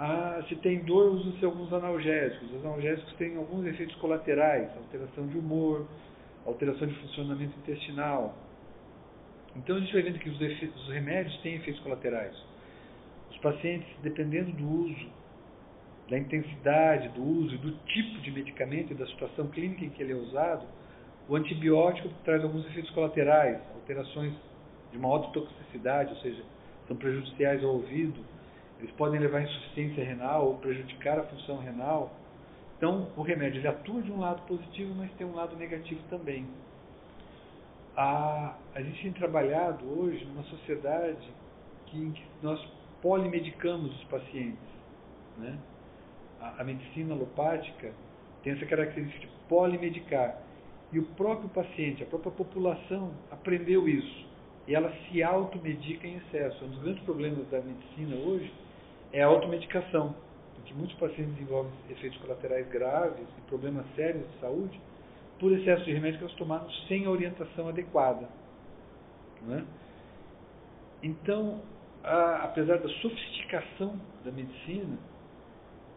Ah, 0.00 0.40
se 0.48 0.54
tem 0.56 0.78
dor, 0.84 1.12
usa-se 1.12 1.44
alguns 1.44 1.72
analgésicos. 1.72 2.52
Os 2.52 2.64
analgésicos 2.64 3.12
têm 3.14 3.36
alguns 3.36 3.66
efeitos 3.66 3.96
colaterais, 3.96 4.70
alteração 4.76 5.26
de 5.26 5.36
humor, 5.36 5.88
alteração 6.46 6.86
de 6.86 6.94
funcionamento 7.00 7.58
intestinal. 7.58 8.36
Então 9.56 9.74
a 9.74 9.80
gente 9.80 9.92
vai 9.92 10.02
vendo 10.02 10.20
que 10.20 10.30
os, 10.30 10.40
efeitos, 10.40 10.80
os 10.84 10.94
remédios 10.94 11.36
têm 11.42 11.56
efeitos 11.56 11.82
colaterais. 11.82 12.32
Os 13.28 13.38
pacientes, 13.38 13.88
dependendo 14.00 14.52
do 14.52 14.68
uso, 14.68 15.10
da 16.08 16.16
intensidade 16.16 17.08
do 17.08 17.22
uso 17.22 17.56
e 17.56 17.58
do 17.58 17.72
tipo 17.86 18.20
de 18.20 18.30
medicamento 18.30 18.92
e 18.92 18.94
da 18.94 19.06
situação 19.08 19.48
clínica 19.48 19.84
em 19.84 19.90
que 19.90 20.00
ele 20.00 20.12
é 20.12 20.16
usado, 20.16 20.64
o 21.28 21.34
antibiótico 21.34 22.08
traz 22.24 22.44
alguns 22.44 22.64
efeitos 22.66 22.90
colaterais, 22.92 23.58
alterações 23.74 24.32
de 24.92 24.96
uma 24.96 25.18
toxicidade, 25.32 26.14
ou 26.14 26.20
seja, 26.20 26.42
são 26.86 26.96
prejudiciais 26.96 27.62
ao 27.64 27.70
ouvido, 27.70 28.24
eles 28.78 28.90
podem 28.92 29.18
levar 29.18 29.38
a 29.38 29.42
insuficiência 29.42 30.04
renal 30.04 30.46
ou 30.46 30.58
prejudicar 30.58 31.18
a 31.18 31.24
função 31.24 31.58
renal. 31.58 32.12
Então, 32.76 33.08
o 33.16 33.22
remédio 33.22 33.60
ele 33.60 33.68
atua 33.68 34.00
de 34.02 34.12
um 34.12 34.20
lado 34.20 34.42
positivo, 34.42 34.94
mas 34.94 35.10
tem 35.12 35.26
um 35.26 35.34
lado 35.34 35.56
negativo 35.56 36.00
também. 36.08 36.46
A, 37.96 38.54
a 38.74 38.80
gente 38.80 39.02
tem 39.02 39.12
trabalhado 39.12 39.84
hoje 39.84 40.24
numa 40.26 40.44
sociedade 40.44 41.28
que, 41.86 41.98
em 41.98 42.12
que 42.12 42.22
nós 42.40 42.64
polimedicamos 43.02 43.92
os 43.96 44.04
pacientes. 44.04 44.68
Né? 45.36 45.58
A, 46.40 46.60
a 46.60 46.64
medicina 46.64 47.14
alopática 47.14 47.92
tem 48.44 48.52
essa 48.52 48.66
característica 48.66 49.26
de 49.26 49.32
polimedicar. 49.48 50.40
E 50.92 51.00
o 51.00 51.04
próprio 51.04 51.48
paciente, 51.48 52.04
a 52.04 52.06
própria 52.06 52.30
população 52.30 53.10
aprendeu 53.32 53.88
isso. 53.88 54.28
E 54.68 54.74
ela 54.74 54.92
se 55.10 55.20
automedica 55.20 56.06
em 56.06 56.18
excesso. 56.18 56.64
Um 56.64 56.68
dos 56.68 56.82
grandes 56.82 57.02
problemas 57.02 57.48
da 57.48 57.60
medicina 57.60 58.14
hoje 58.14 58.52
é 59.12 59.22
a 59.22 59.26
automedicação, 59.26 60.14
porque 60.54 60.74
muitos 60.74 60.96
pacientes 60.96 61.34
desenvolvem 61.34 61.72
efeitos 61.90 62.18
colaterais 62.18 62.68
graves 62.68 63.26
e 63.38 63.40
problemas 63.48 63.84
sérios 63.94 64.26
de 64.32 64.40
saúde 64.40 64.80
por 65.38 65.52
excesso 65.52 65.84
de 65.84 65.92
remédio 65.92 66.18
que 66.18 66.24
eles 66.24 66.36
tomaram 66.36 66.68
sem 66.88 67.06
a 67.06 67.10
orientação 67.10 67.68
adequada. 67.68 68.28
Né? 69.42 69.64
Então, 71.02 71.60
a, 72.02 72.44
apesar 72.44 72.78
da 72.78 72.88
sofisticação 72.88 73.98
da 74.24 74.32
medicina, 74.32 74.98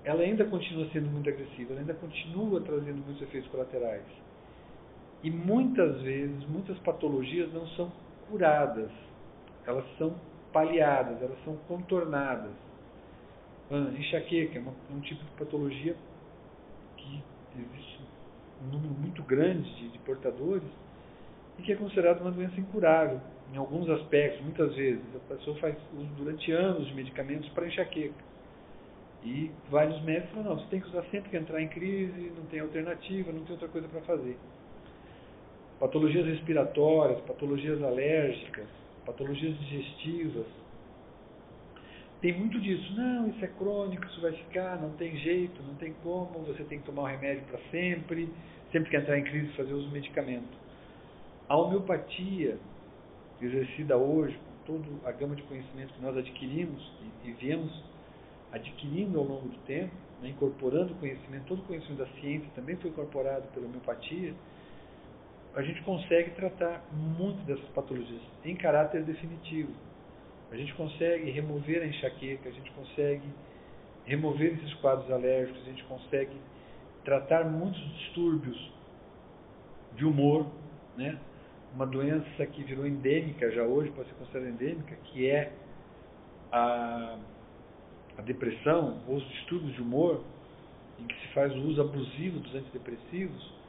ela 0.03 0.21
ainda 0.21 0.45
continua 0.45 0.87
sendo 0.91 1.09
muito 1.09 1.29
agressiva, 1.29 1.73
ela 1.73 1.81
ainda 1.81 1.93
continua 1.93 2.61
trazendo 2.61 3.03
muitos 3.03 3.21
efeitos 3.21 3.49
colaterais. 3.51 4.05
E 5.23 5.29
muitas 5.29 6.01
vezes, 6.01 6.47
muitas 6.49 6.77
patologias 6.79 7.51
não 7.53 7.67
são 7.69 7.91
curadas, 8.29 8.89
elas 9.65 9.85
são 9.97 10.15
paliadas, 10.51 11.21
elas 11.21 11.37
são 11.43 11.55
contornadas. 11.67 12.70
Enxaqueca 13.97 14.57
é 14.57 14.61
uma, 14.61 14.73
um 14.89 14.99
tipo 14.99 15.23
de 15.23 15.31
patologia 15.31 15.95
que 16.97 17.23
existe 17.57 18.01
um 18.63 18.67
número 18.67 18.93
muito 18.93 19.23
grande 19.23 19.73
de, 19.75 19.89
de 19.89 19.99
portadores 19.99 20.67
e 21.57 21.61
que 21.61 21.71
é 21.71 21.75
considerada 21.75 22.21
uma 22.21 22.31
doença 22.31 22.59
incurável 22.59 23.19
em 23.53 23.57
alguns 23.57 23.89
aspectos, 23.89 24.41
muitas 24.41 24.73
vezes. 24.75 25.03
A 25.15 25.33
pessoa 25.35 25.57
faz 25.57 25.75
uso 25.93 26.09
durante 26.17 26.51
anos 26.51 26.87
de 26.87 26.93
medicamentos 26.93 27.49
para 27.49 27.67
enxaqueca. 27.67 28.31
E 29.23 29.51
vários 29.69 30.01
médicos 30.03 30.31
falam, 30.31 30.49
não, 30.49 30.59
você 30.59 30.67
tem 30.69 30.79
que 30.79 30.87
usar 30.87 31.03
sempre 31.11 31.29
que 31.29 31.37
entrar 31.37 31.61
em 31.61 31.67
crise, 31.67 32.31
não 32.35 32.45
tem 32.45 32.59
alternativa, 32.59 33.31
não 33.31 33.43
tem 33.43 33.51
outra 33.51 33.67
coisa 33.67 33.87
para 33.87 34.01
fazer 34.01 34.37
patologias 35.81 36.27
respiratórias, 36.27 37.19
patologias 37.21 37.81
alérgicas, 37.81 38.67
patologias 39.03 39.57
digestivas. 39.57 40.45
Tem 42.21 42.37
muito 42.37 42.59
disso. 42.59 42.93
Não, 42.95 43.29
isso 43.29 43.43
é 43.43 43.47
crônico, 43.47 44.05
isso 44.05 44.21
vai 44.21 44.31
ficar, 44.31 44.79
não 44.79 44.91
tem 44.91 45.17
jeito, 45.17 45.61
não 45.63 45.73
tem 45.75 45.93
como, 46.03 46.43
você 46.45 46.63
tem 46.63 46.79
que 46.79 46.85
tomar 46.85 47.01
o 47.01 47.05
remédio 47.05 47.43
para 47.45 47.59
sempre, 47.71 48.29
sempre 48.71 48.91
que 48.91 48.97
entrar 48.97 49.17
em 49.17 49.23
crise 49.23 49.51
fazer 49.53 49.73
uso 49.73 49.87
do 49.87 49.91
medicamento. 49.91 50.55
A 51.49 51.57
homeopatia, 51.57 52.59
exercida 53.41 53.97
hoje, 53.97 54.37
com 54.37 54.77
toda 54.77 55.09
a 55.09 55.11
gama 55.11 55.35
de 55.35 55.41
conhecimento 55.43 55.93
que 55.93 56.01
nós 56.01 56.15
adquirimos 56.15 56.93
e, 57.25 57.29
e 57.29 57.31
viemos 57.33 57.83
adquirindo 58.51 59.17
ao 59.17 59.25
longo 59.25 59.47
do 59.47 59.57
tempo, 59.65 59.91
né, 60.21 60.29
incorporando 60.29 60.93
conhecimento, 60.95 61.45
todo 61.45 61.59
o 61.59 61.63
conhecimento 61.63 61.99
da 61.99 62.07
ciência 62.19 62.47
também 62.53 62.75
foi 62.75 62.91
incorporado 62.91 63.47
pela 63.47 63.65
homeopatia, 63.65 64.35
a 65.55 65.61
gente 65.63 65.81
consegue 65.81 66.31
tratar 66.31 66.85
muito 66.93 67.43
dessas 67.45 67.67
patologias 67.69 68.21
em 68.45 68.55
caráter 68.55 69.03
definitivo. 69.03 69.71
A 70.51 70.55
gente 70.55 70.73
consegue 70.73 71.31
remover 71.31 71.81
a 71.81 71.85
enxaqueca, 71.85 72.49
a 72.49 72.51
gente 72.51 72.69
consegue 72.71 73.23
remover 74.05 74.53
esses 74.53 74.73
quadros 74.75 75.09
alérgicos, 75.09 75.61
a 75.61 75.65
gente 75.65 75.83
consegue 75.85 76.35
tratar 77.05 77.45
muitos 77.45 77.81
distúrbios 77.97 78.71
de 79.95 80.05
humor, 80.05 80.45
né? 80.97 81.17
Uma 81.73 81.87
doença 81.87 82.45
que 82.45 82.63
virou 82.63 82.85
endêmica 82.85 83.49
já 83.51 83.63
hoje, 83.63 83.91
pode 83.91 84.09
ser 84.09 84.15
considerada 84.15 84.49
endêmica, 84.49 84.95
que 85.05 85.29
é 85.29 85.53
a, 86.51 87.17
a 88.17 88.21
depressão 88.21 89.01
ou 89.07 89.15
os 89.15 89.27
distúrbios 89.29 89.73
de 89.73 89.81
humor, 89.81 90.21
em 90.99 91.07
que 91.07 91.15
se 91.21 91.27
faz 91.29 91.53
o 91.55 91.61
uso 91.61 91.81
abusivo 91.81 92.39
dos 92.39 92.53
antidepressivos, 92.53 93.60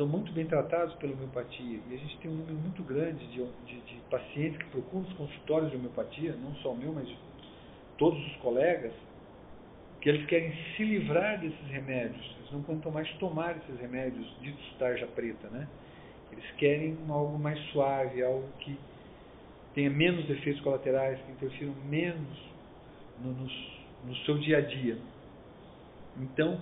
são 0.00 0.08
muito 0.08 0.32
bem 0.32 0.46
tratados 0.46 0.94
pela 0.94 1.12
homeopatia. 1.12 1.78
E 1.90 1.94
a 1.94 1.98
gente 1.98 2.16
tem 2.20 2.30
um 2.30 2.34
número 2.34 2.56
muito 2.56 2.82
grande 2.82 3.22
de, 3.26 3.44
de, 3.66 3.80
de 3.82 4.00
pacientes 4.08 4.56
que 4.56 4.64
procuram 4.70 5.06
os 5.06 5.12
consultórios 5.12 5.70
de 5.70 5.76
homeopatia, 5.76 6.34
não 6.42 6.54
só 6.56 6.72
o 6.72 6.76
meu, 6.76 6.90
mas 6.94 7.06
todos 7.98 8.18
os 8.28 8.36
colegas, 8.36 8.94
que 10.00 10.08
eles 10.08 10.24
querem 10.24 10.54
se 10.74 10.84
livrar 10.84 11.38
desses 11.38 11.66
remédios. 11.66 12.34
Eles 12.38 12.50
não 12.50 12.60
aguentam 12.60 12.90
mais 12.90 13.12
tomar 13.18 13.58
esses 13.58 13.78
remédios 13.78 14.26
ditos 14.40 14.64
tarja 14.78 15.06
preta, 15.08 15.50
né? 15.50 15.68
Eles 16.32 16.50
querem 16.52 16.96
algo 17.06 17.38
mais 17.38 17.60
suave, 17.70 18.22
algo 18.22 18.48
que 18.60 18.78
tenha 19.74 19.90
menos 19.90 20.30
efeitos 20.30 20.62
colaterais, 20.62 21.20
que 21.20 21.32
interfiram 21.32 21.74
menos 21.84 22.38
no, 23.22 23.32
no, 23.32 23.50
no 24.06 24.16
seu 24.24 24.38
dia 24.38 24.56
a 24.56 24.60
dia. 24.62 24.96
Então, 26.16 26.58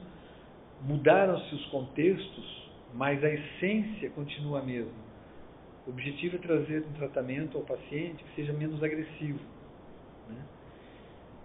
mudaram-se 0.83 1.55
os 1.55 1.67
contextos 1.67 2.68
mas 2.95 3.23
a 3.23 3.29
essência 3.29 4.11
continua 4.11 4.61
a 4.61 4.63
mesma. 4.63 5.09
O 5.87 5.91
objetivo 5.91 6.37
é 6.37 6.39
trazer 6.39 6.85
um 6.87 6.93
tratamento 6.93 7.57
ao 7.57 7.65
paciente 7.65 8.23
que 8.25 8.35
seja 8.35 8.53
menos 8.53 8.83
agressivo. 8.83 9.41
Né? 10.29 10.43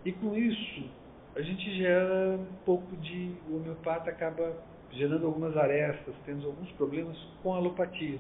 E 0.06 0.12
com 0.12 0.36
isso, 0.36 0.90
a 1.36 1.42
gente 1.42 1.78
gera 1.78 2.38
um 2.38 2.64
pouco 2.66 2.96
de. 2.98 3.34
O 3.50 3.58
homeopata 3.58 4.10
acaba 4.10 4.54
gerando 4.92 5.26
algumas 5.26 5.56
arestas, 5.58 6.14
tendo 6.26 6.46
alguns 6.48 6.70
problemas 6.74 7.18
com 7.42 7.54
a 7.54 7.58
alopatia. 7.58 8.20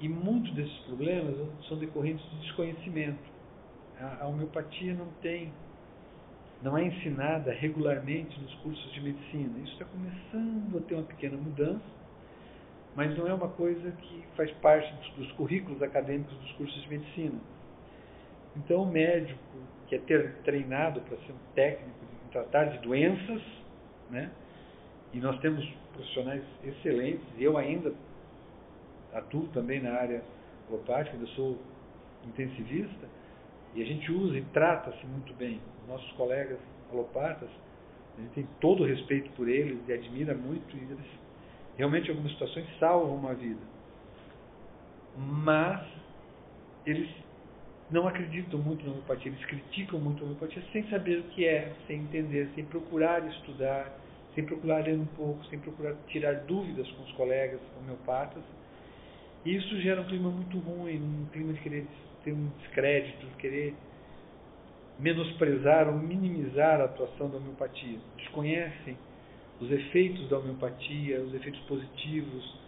E 0.00 0.08
muitos 0.08 0.52
desses 0.54 0.78
problemas 0.80 1.36
são 1.68 1.78
decorrentes 1.78 2.28
de 2.30 2.40
desconhecimento. 2.40 3.30
A, 4.00 4.24
a 4.24 4.26
homeopatia 4.26 4.94
não 4.94 5.06
tem 5.20 5.52
não 6.62 6.78
é 6.78 6.84
ensinada 6.84 7.52
regularmente 7.52 8.40
nos 8.40 8.54
cursos 8.56 8.92
de 8.92 9.00
medicina. 9.00 9.58
Isso 9.64 9.72
está 9.72 9.84
começando 9.84 10.78
a 10.78 10.80
ter 10.82 10.94
uma 10.94 11.02
pequena 11.02 11.36
mudança, 11.36 11.82
mas 12.94 13.16
não 13.16 13.26
é 13.26 13.34
uma 13.34 13.48
coisa 13.48 13.90
que 13.92 14.24
faz 14.36 14.50
parte 14.52 14.92
dos, 15.16 15.30
currículos 15.32 15.82
acadêmicos 15.82 16.36
dos 16.38 16.52
cursos 16.52 16.82
de 16.82 16.88
medicina. 16.88 17.38
Então, 18.56 18.82
o 18.82 18.86
médico 18.86 19.38
que 19.86 19.94
é 19.94 19.98
ter, 19.98 20.34
treinado 20.44 21.00
para 21.00 21.16
ser 21.18 21.32
um 21.32 21.54
técnico 21.54 21.98
em 22.26 22.30
tratar 22.30 22.64
de 22.64 22.78
doenças, 22.78 23.42
né? 24.10 24.30
e 25.12 25.18
nós 25.18 25.38
temos 25.40 25.66
profissionais 25.92 26.42
excelentes, 26.64 27.26
eu 27.38 27.56
ainda 27.56 27.92
atuo 29.12 29.46
também 29.48 29.80
na 29.80 29.92
área 29.92 30.22
alopática, 30.68 31.16
eu 31.18 31.26
sou 31.28 31.58
intensivista, 32.26 33.08
e 33.74 33.82
a 33.82 33.86
gente 33.86 34.10
usa 34.10 34.38
e 34.38 34.42
trata-se 34.52 35.04
muito 35.06 35.34
bem. 35.34 35.60
Nossos 35.88 36.10
colegas 36.12 36.58
alopatas, 36.90 37.48
a 38.16 38.20
gente 38.20 38.32
tem 38.32 38.48
todo 38.60 38.82
o 38.82 38.86
respeito 38.86 39.30
por 39.32 39.48
eles 39.48 39.78
e 39.88 39.92
admira 39.92 40.34
muito, 40.34 40.76
e 40.76 40.80
eles 40.80 41.21
realmente 41.76 42.10
algumas 42.10 42.32
situações 42.32 42.66
salvam 42.78 43.14
uma 43.14 43.34
vida. 43.34 43.60
Mas 45.16 45.84
eles 46.86 47.08
não 47.90 48.08
acreditam 48.08 48.58
muito 48.58 48.84
na 48.84 48.92
homeopatia, 48.92 49.30
eles 49.30 49.44
criticam 49.44 50.00
muito 50.00 50.22
a 50.22 50.26
homeopatia 50.26 50.62
sem 50.72 50.88
saber 50.88 51.18
o 51.18 51.22
que 51.24 51.46
é, 51.46 51.72
sem 51.86 52.00
entender, 52.00 52.48
sem 52.54 52.64
procurar 52.64 53.26
estudar, 53.28 53.92
sem 54.34 54.44
procurar 54.44 54.84
ler 54.84 54.98
um 54.98 55.06
pouco, 55.06 55.44
sem 55.46 55.58
procurar 55.58 55.94
tirar 56.08 56.34
dúvidas 56.44 56.90
com 56.92 57.02
os 57.02 57.12
colegas 57.12 57.60
homeopatas. 57.78 58.42
E 59.44 59.54
isso 59.54 59.80
gera 59.80 60.00
um 60.00 60.04
clima 60.04 60.30
muito 60.30 60.58
ruim, 60.58 60.96
um 61.02 61.26
clima 61.32 61.52
de 61.52 61.60
querer 61.60 61.86
ter 62.24 62.32
um 62.32 62.48
descrédito, 62.60 63.26
de 63.26 63.34
querer 63.34 63.74
menosprezar 64.98 65.88
ou 65.88 65.94
minimizar 65.94 66.80
a 66.80 66.84
atuação 66.84 67.28
da 67.28 67.36
homeopatia. 67.36 67.98
Desconhecem 68.16 68.96
os 69.60 69.70
efeitos 69.70 70.28
da 70.28 70.38
homeopatia, 70.38 71.20
os 71.20 71.34
efeitos 71.34 71.60
positivos, 71.62 72.58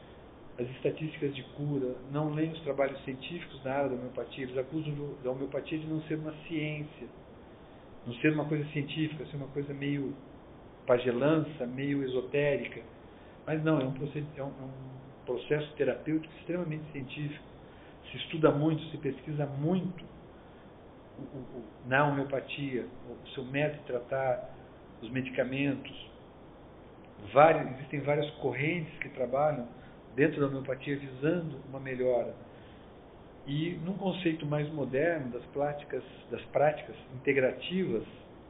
as 0.58 0.68
estatísticas 0.70 1.34
de 1.34 1.42
cura, 1.56 1.96
não 2.12 2.32
leem 2.32 2.52
os 2.52 2.60
trabalhos 2.60 3.02
científicos 3.04 3.62
na 3.64 3.72
área 3.72 3.88
da 3.88 3.96
homeopatia, 3.96 4.44
eles 4.44 4.56
acusam 4.56 4.94
da 5.22 5.30
homeopatia 5.30 5.78
de 5.78 5.86
não 5.86 6.00
ser 6.02 6.16
uma 6.16 6.32
ciência, 6.46 7.08
não 8.06 8.14
ser 8.14 8.32
uma 8.32 8.44
coisa 8.44 8.64
científica, 8.70 9.26
ser 9.26 9.36
uma 9.36 9.48
coisa 9.48 9.74
meio 9.74 10.14
pagelança, 10.86 11.66
meio 11.66 12.04
esotérica. 12.04 12.80
Mas 13.46 13.62
não, 13.64 13.80
é 13.80 13.84
um, 13.84 13.92
processo, 13.92 14.26
é 14.36 14.40
é 14.40 14.44
um 14.44 14.70
processo 15.26 15.72
terapêutico 15.74 16.32
extremamente 16.38 16.84
científico. 16.92 17.44
Se 18.10 18.16
estuda 18.18 18.50
muito, 18.50 18.82
se 18.90 18.98
pesquisa 18.98 19.46
muito 19.46 20.04
na 21.86 22.06
homeopatia, 22.06 22.86
o 23.08 23.28
seu 23.30 23.44
método 23.44 23.80
de 23.80 23.86
tratar, 23.86 24.50
os 25.02 25.10
medicamentos, 25.10 26.10
várias, 27.32 27.72
existem 27.72 28.00
várias 28.00 28.28
correntes 28.36 28.96
que 28.98 29.08
trabalham 29.10 29.66
dentro 30.14 30.40
da 30.40 30.46
homeopatia 30.46 30.96
visando 30.98 31.58
uma 31.68 31.80
melhora. 31.80 32.34
E 33.46 33.78
num 33.84 33.94
conceito 33.94 34.46
mais 34.46 34.72
moderno 34.72 35.30
das 35.30 35.44
práticas, 35.46 36.02
das 36.30 36.42
práticas 36.46 36.96
integrativas, 37.14 38.04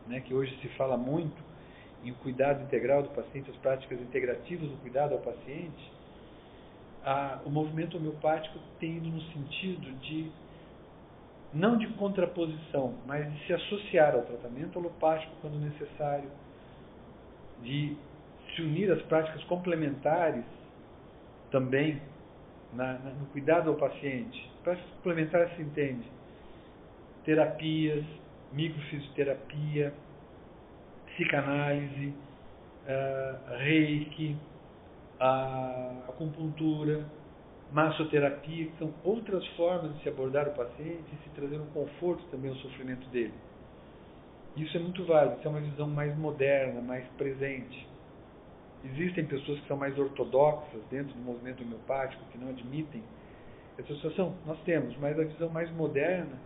né, 0.07 0.21
que 0.21 0.33
hoje 0.33 0.57
se 0.61 0.69
fala 0.77 0.97
muito 0.97 1.43
em 2.05 2.13
cuidado 2.13 2.63
integral 2.63 3.03
do 3.03 3.09
paciente, 3.11 3.51
as 3.51 3.57
práticas 3.57 4.01
integrativas 4.01 4.69
do 4.69 4.77
cuidado 4.77 5.15
ao 5.15 5.21
paciente, 5.21 5.93
a, 7.05 7.41
o 7.45 7.51
movimento 7.51 7.97
homeopático 7.97 8.59
tem 8.79 9.01
no 9.01 9.21
sentido 9.33 9.91
de 10.01 10.31
não 11.53 11.77
de 11.77 11.87
contraposição, 11.95 12.95
mas 13.07 13.33
de 13.33 13.47
se 13.47 13.53
associar 13.53 14.15
ao 14.15 14.23
tratamento 14.23 14.79
alopático 14.79 15.33
quando 15.41 15.59
necessário, 15.59 16.29
de 17.63 17.97
se 18.55 18.63
unir 18.63 18.91
às 18.93 19.03
práticas 19.03 19.43
complementares 19.45 20.45
também 21.51 22.01
na, 22.73 22.95
na, 22.95 23.11
no 23.11 23.27
cuidado 23.27 23.71
ao 23.71 23.77
paciente. 23.77 24.51
Práticas 24.63 24.91
complementares 24.97 25.55
se 25.57 25.63
entende 25.63 26.15
terapias, 27.25 28.05
microfisioterapia, 28.53 29.93
psicanálise, 31.07 32.15
uh, 32.87 33.57
reiki, 33.59 34.37
a 35.19 36.05
acupuntura, 36.09 37.05
massoterapia, 37.73 38.67
que 38.67 38.79
são 38.79 38.93
outras 39.03 39.47
formas 39.57 39.95
de 39.97 40.03
se 40.03 40.09
abordar 40.09 40.49
o 40.49 40.53
paciente 40.53 41.05
e 41.13 41.25
se 41.25 41.31
trazer 41.31 41.59
um 41.59 41.67
conforto 41.67 42.23
também 42.31 42.51
ao 42.51 42.57
sofrimento 42.59 43.09
dele. 43.09 43.35
Isso 44.57 44.77
é 44.77 44.81
muito 44.81 45.05
válido, 45.05 45.39
isso 45.39 45.49
é 45.49 45.51
uma 45.51 45.61
visão 45.61 45.89
mais 45.89 46.17
moderna, 46.17 46.81
mais 46.81 47.05
presente. 47.19 47.94
Existem 48.85 49.25
pessoas 49.25 49.59
que 49.61 49.67
são 49.67 49.77
mais 49.77 49.99
ortodoxas 49.99 50.83
dentro 50.91 51.15
do 51.15 51.21
movimento 51.21 51.63
homeopático, 51.63 52.23
que 52.31 52.39
não 52.39 52.51
admitem 52.51 53.03
essa 53.79 53.93
associação. 53.93 54.35
Nós 54.47 54.59
temos, 54.65 54.97
mas 54.99 55.19
a 55.19 55.25
visão 55.25 55.49
mais 55.49 55.71
moderna 55.73 56.39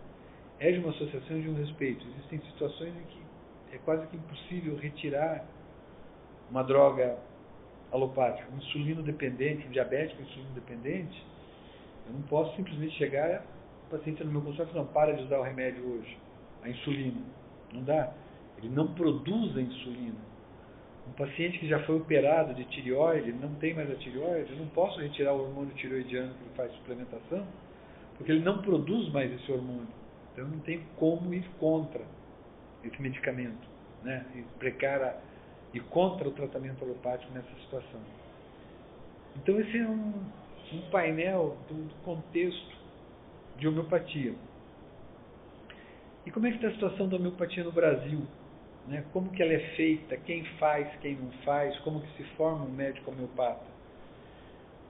é 0.59 0.71
de 0.71 0.79
uma 0.79 0.89
associação 0.89 1.39
de 1.39 1.49
um 1.49 1.55
respeito. 1.55 2.05
Existem 2.15 2.39
situações 2.51 2.93
em 2.95 3.03
que 3.03 3.75
é 3.75 3.77
quase 3.79 4.07
que 4.07 4.15
impossível 4.15 4.77
retirar 4.77 5.45
uma 6.49 6.63
droga 6.63 7.17
alopática, 7.91 8.47
um 8.53 8.57
insulino 8.57 9.03
dependente, 9.03 9.67
um 9.67 9.71
diabético 9.71 10.21
insulino 10.21 10.51
dependente. 10.53 11.25
Eu 12.07 12.13
não 12.13 12.21
posso 12.23 12.55
simplesmente 12.55 12.95
chegar, 12.97 13.43
o 13.87 13.89
paciente 13.89 14.23
no 14.23 14.31
meu 14.31 14.41
consultório 14.41 14.71
e 14.71 14.75
não, 14.75 14.85
para 14.85 15.13
de 15.13 15.23
usar 15.23 15.39
o 15.39 15.43
remédio 15.43 15.83
hoje, 15.85 16.17
a 16.63 16.69
insulina. 16.69 17.21
Não 17.73 17.83
dá. 17.83 18.13
Ele 18.57 18.69
não 18.69 18.93
produz 18.93 19.55
a 19.57 19.61
insulina. 19.61 20.28
Um 21.09 21.13
paciente 21.13 21.57
que 21.57 21.67
já 21.67 21.79
foi 21.85 21.97
operado 21.97 22.53
de 22.53 22.63
tireoide, 22.65 23.33
não 23.33 23.55
tem 23.55 23.73
mais 23.73 23.89
a 23.89 23.95
tireoide, 23.95 24.53
eu 24.53 24.59
não 24.59 24.67
posso 24.67 24.99
retirar 24.99 25.33
o 25.33 25.41
hormônio 25.41 25.73
tireoidiano 25.73 26.33
que 26.35 26.43
ele 26.43 26.53
faz 26.55 26.71
suplementação, 26.73 27.47
porque 28.15 28.31
ele 28.31 28.43
não 28.43 28.61
produz 28.61 29.11
mais 29.11 29.31
esse 29.33 29.51
hormônio. 29.51 29.87
Então 30.31 30.45
eu 30.45 30.51
não 30.51 30.59
tenho 30.59 30.83
como 30.97 31.33
ir 31.33 31.43
contra 31.59 32.01
esse 32.83 33.01
medicamento, 33.01 33.67
né? 34.03 34.23
E 34.35 34.41
precar 34.59 35.01
a, 35.01 35.15
e 35.73 35.79
contra 35.79 36.27
o 36.29 36.31
tratamento 36.31 36.83
alopático 36.85 37.33
nessa 37.33 37.53
situação. 37.63 37.99
Então 39.35 39.59
esse 39.59 39.77
é 39.79 39.87
um, 39.87 40.13
um 40.73 40.81
painel 40.91 41.57
do 41.67 41.89
contexto 42.03 42.77
de 43.57 43.67
homeopatia. 43.67 44.35
E 46.25 46.31
como 46.31 46.45
é 46.45 46.51
que 46.51 46.57
está 46.57 46.67
a 46.67 46.73
situação 46.73 47.09
da 47.09 47.15
homeopatia 47.15 47.63
no 47.63 47.71
Brasil? 47.71 48.21
Né? 48.89 49.05
Como 49.13 49.29
que 49.29 49.41
ela 49.41 49.53
é 49.53 49.59
feita? 49.75 50.17
Quem 50.17 50.43
faz, 50.57 50.87
quem 50.99 51.15
não 51.15 51.31
faz? 51.45 51.77
Como 51.79 52.01
que 52.01 52.17
se 52.17 52.23
forma 52.35 52.65
um 52.65 52.71
médico 52.71 53.11
homeopata? 53.11 53.63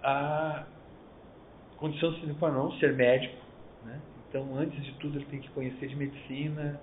A 0.01 0.65
condição 1.75 2.13
sine 2.15 2.33
qua 2.35 2.49
non, 2.49 2.71
ser 2.79 2.93
médico. 2.95 3.35
Né? 3.85 3.99
Então, 4.29 4.55
antes 4.55 4.81
de 4.83 4.93
tudo, 4.93 5.17
ele 5.17 5.25
tem 5.25 5.41
que 5.41 5.49
conhecer 5.49 5.87
de 5.87 5.97
medicina, 5.97 6.79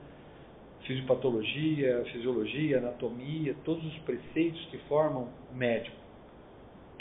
fisiopatologia, 0.83 2.05
fisiologia, 2.13 2.79
anatomia, 2.79 3.57
todos 3.65 3.85
os 3.85 3.99
preceitos 4.01 4.63
que 4.67 4.77
formam 4.87 5.29
o 5.51 5.57
médico. 5.57 5.97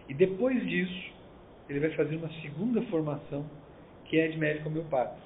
E 0.08 0.14
depois 0.14 0.66
disso, 0.66 1.14
ele 1.68 1.82
vai 1.82 1.90
fazer 1.92 2.16
uma 2.16 2.30
segunda 2.42 2.82
formação, 2.84 3.46
que 4.06 4.18
é 4.18 4.30
de 4.30 4.38
médico 4.38 4.70
homeopata. 4.70 5.18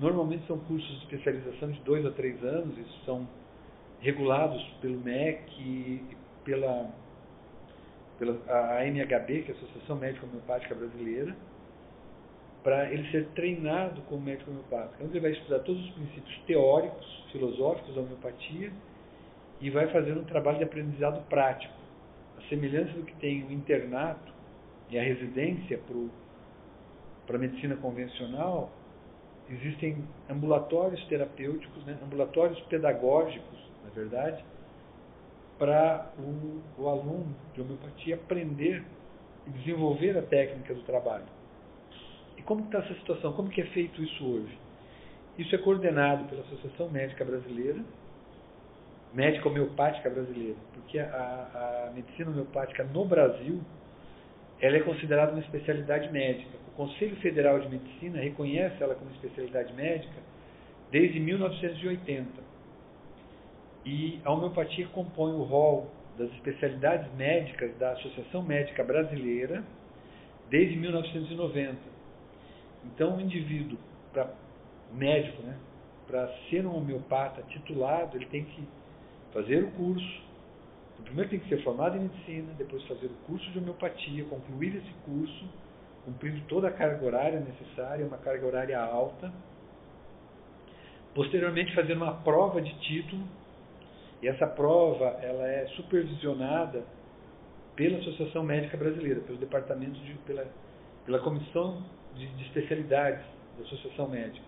Normalmente 0.00 0.44
são 0.48 0.58
cursos 0.58 0.88
de 0.88 1.04
especialização 1.04 1.70
de 1.70 1.78
dois 1.82 2.04
a 2.04 2.10
três 2.10 2.42
anos, 2.42 2.76
isso 2.76 3.04
são 3.04 3.28
regulados 4.04 4.62
pelo 4.82 5.00
MEC 5.00 5.40
e 5.58 6.04
pela, 6.44 6.90
pela 8.18 8.38
a 8.46 8.82
AMHB, 8.82 9.42
que 9.42 9.50
é 9.50 9.54
a 9.54 9.56
Associação 9.56 9.96
Médica 9.96 10.26
Homeopática 10.26 10.74
Brasileira, 10.74 11.34
para 12.62 12.92
ele 12.92 13.10
ser 13.10 13.26
treinado 13.34 14.02
como 14.02 14.20
médico 14.20 14.50
homeopático. 14.50 14.94
Então 14.96 15.08
ele 15.08 15.20
vai 15.20 15.32
estudar 15.32 15.60
todos 15.60 15.82
os 15.82 15.90
princípios 15.92 16.38
teóricos, 16.46 17.24
filosóficos 17.32 17.94
da 17.94 18.02
homeopatia 18.02 18.70
e 19.60 19.70
vai 19.70 19.88
fazer 19.88 20.12
um 20.12 20.24
trabalho 20.24 20.58
de 20.58 20.64
aprendizado 20.64 21.26
prático. 21.28 21.74
A 22.38 22.42
semelhança 22.48 22.92
do 22.92 23.04
que 23.04 23.14
tem 23.16 23.42
o 23.44 23.52
internato 23.52 24.32
e 24.90 24.98
a 24.98 25.02
residência 25.02 25.80
para 27.26 27.36
a 27.36 27.38
medicina 27.38 27.76
convencional, 27.76 28.70
existem 29.48 30.04
ambulatórios 30.28 31.02
terapêuticos, 31.06 31.84
né, 31.84 31.98
ambulatórios 32.02 32.60
pedagógicos, 32.62 33.63
na 33.84 33.90
verdade, 33.90 34.44
para 35.58 36.10
o, 36.18 36.82
o 36.82 36.88
aluno 36.88 37.34
de 37.54 37.60
homeopatia 37.60 38.16
aprender 38.16 38.82
e 39.46 39.50
desenvolver 39.50 40.16
a 40.18 40.22
técnica 40.22 40.74
do 40.74 40.82
trabalho. 40.82 41.26
E 42.36 42.42
como 42.42 42.64
está 42.64 42.78
essa 42.78 42.94
situação? 42.94 43.32
Como 43.34 43.48
que 43.48 43.60
é 43.60 43.66
feito 43.66 44.02
isso 44.02 44.26
hoje? 44.26 44.58
Isso 45.38 45.54
é 45.54 45.58
coordenado 45.58 46.24
pela 46.28 46.42
Associação 46.42 46.88
Médica 46.90 47.24
Brasileira, 47.24 47.80
Médica 49.12 49.48
Homeopática 49.48 50.10
Brasileira, 50.10 50.56
porque 50.72 50.98
a, 50.98 51.88
a 51.88 51.92
medicina 51.94 52.30
homeopática 52.30 52.84
no 52.84 53.04
Brasil 53.04 53.60
ela 54.60 54.76
é 54.76 54.80
considerada 54.80 55.32
uma 55.32 55.40
especialidade 55.40 56.10
médica. 56.10 56.56
O 56.68 56.70
Conselho 56.72 57.16
Federal 57.16 57.58
de 57.60 57.68
Medicina 57.68 58.20
reconhece 58.20 58.82
ela 58.82 58.94
como 58.94 59.10
especialidade 59.10 59.72
médica 59.74 60.14
desde 60.90 61.18
1980. 61.20 62.43
E 63.84 64.20
a 64.24 64.32
homeopatia 64.32 64.86
compõe 64.88 65.32
o 65.32 65.42
rol 65.42 65.90
das 66.16 66.30
especialidades 66.32 67.12
médicas 67.14 67.76
da 67.76 67.92
Associação 67.92 68.42
Médica 68.42 68.82
Brasileira 68.82 69.62
desde 70.48 70.76
1990. 70.76 71.76
Então, 72.84 73.16
o 73.16 73.20
indivíduo, 73.20 73.78
para 74.12 74.30
médico, 74.92 75.42
né, 75.42 75.56
para 76.06 76.28
ser 76.48 76.66
um 76.66 76.76
homeopata 76.76 77.42
titulado, 77.48 78.16
ele 78.16 78.26
tem 78.26 78.44
que 78.44 78.62
fazer 79.32 79.64
o 79.64 79.70
curso. 79.72 80.22
Primeiro 81.02 81.28
tem 81.28 81.40
que 81.40 81.48
ser 81.48 81.62
formado 81.62 81.96
em 81.96 82.02
medicina, 82.02 82.54
depois 82.56 82.82
fazer 82.84 83.06
o 83.06 83.26
curso 83.26 83.50
de 83.50 83.58
homeopatia, 83.58 84.24
concluir 84.24 84.76
esse 84.76 84.92
curso, 85.04 85.44
cumprindo 86.04 86.40
toda 86.42 86.68
a 86.68 86.70
carga 86.70 87.04
horária 87.04 87.40
necessária, 87.40 88.06
uma 88.06 88.16
carga 88.18 88.46
horária 88.46 88.80
alta. 88.80 89.32
Posteriormente, 91.14 91.74
fazer 91.74 91.94
uma 91.94 92.14
prova 92.14 92.60
de 92.62 92.72
título, 92.80 93.22
e 94.24 94.28
essa 94.28 94.46
prova 94.46 95.04
ela 95.20 95.46
é 95.46 95.66
supervisionada 95.76 96.82
pela 97.76 97.98
Associação 97.98 98.42
Médica 98.42 98.74
Brasileira, 98.74 99.20
pelo 99.20 99.36
departamento 99.36 100.00
de, 100.00 100.14
pela, 100.26 100.46
pela 101.04 101.18
comissão 101.18 101.82
de, 102.14 102.26
de 102.26 102.44
especialidades 102.44 103.22
da 103.58 103.64
Associação 103.64 104.08
Médica. 104.08 104.46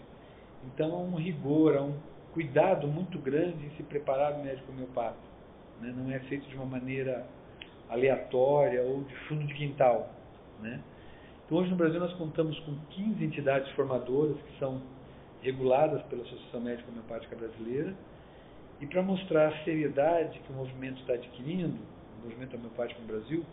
Então 0.65 0.95
há 0.95 0.99
um 0.99 1.17
rigor, 1.17 1.77
há 1.77 1.83
um 1.83 1.95
cuidado 2.33 2.89
muito 2.89 3.19
grande 3.19 3.67
em 3.67 3.71
se 3.77 3.83
preparar 3.83 4.41
o 4.41 4.43
médico 4.43 4.73
homeopata. 4.73 5.19
Né? 5.83 5.93
Não 5.95 6.11
é 6.11 6.21
feito 6.21 6.49
de 6.49 6.57
uma 6.57 6.65
maneira 6.65 7.27
aleatória 7.91 8.81
ou 8.81 9.05
de 9.05 9.15
fundo 9.29 9.47
de 9.47 9.53
quintal. 9.53 10.09
Né? 10.63 10.81
Então 11.45 11.59
hoje 11.59 11.69
no 11.69 11.77
Brasil 11.77 12.01
nós 12.01 12.15
contamos 12.15 12.59
com 12.61 12.75
15 12.93 13.23
entidades 13.23 13.71
formadoras 13.73 14.39
que 14.39 14.59
são 14.59 14.81
reguladas 15.43 16.01
pela 16.05 16.23
Associação 16.23 16.63
Médica 16.63 16.91
Homeopática 16.91 17.37
Brasileira. 17.37 17.95
E 18.81 18.87
para 18.87 19.03
mostrar 19.03 19.49
a 19.49 19.65
seriedade 19.65 20.39
que 20.41 20.53
o 20.53 20.57
movimento 20.57 21.01
está 21.01 21.15
adquirindo, 21.15 21.79
o 22.21 22.25
movimento 22.25 22.57
homeopático 22.57 23.01
no 23.01 23.07
Brasil, 23.07 23.45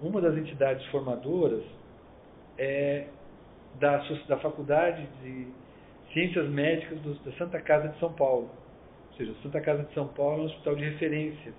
uma 0.00 0.20
das 0.20 0.36
entidades 0.36 0.84
formadoras 0.86 1.62
é 2.58 3.06
da, 3.78 3.98
da 4.28 4.36
Faculdade 4.38 5.06
de 5.22 5.46
Ciências 6.12 6.48
Médicas 6.48 6.98
do, 7.00 7.14
da 7.24 7.32
Santa 7.38 7.60
Casa 7.60 7.88
de 7.88 7.98
São 8.00 8.12
Paulo. 8.12 8.50
Ou 9.10 9.16
seja, 9.16 9.32
a 9.32 9.42
Santa 9.42 9.60
Casa 9.60 9.84
de 9.84 9.94
São 9.94 10.08
Paulo 10.08 10.40
é 10.40 10.42
um 10.42 10.46
hospital 10.46 10.74
de 10.74 10.84
referência 10.84 11.52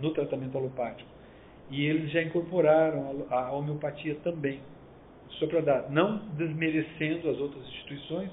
no 0.00 0.12
tratamento 0.12 0.58
alopático. 0.58 1.08
E 1.70 1.86
eles 1.86 2.10
já 2.10 2.22
incorporaram 2.22 3.26
a, 3.30 3.34
a 3.34 3.52
homeopatia 3.52 4.16
também. 4.24 4.60
Só 5.38 5.46
para 5.46 5.60
dar, 5.60 5.90
não 5.90 6.18
desmerecendo 6.36 7.30
as 7.30 7.38
outras 7.38 7.64
instituições, 7.66 8.30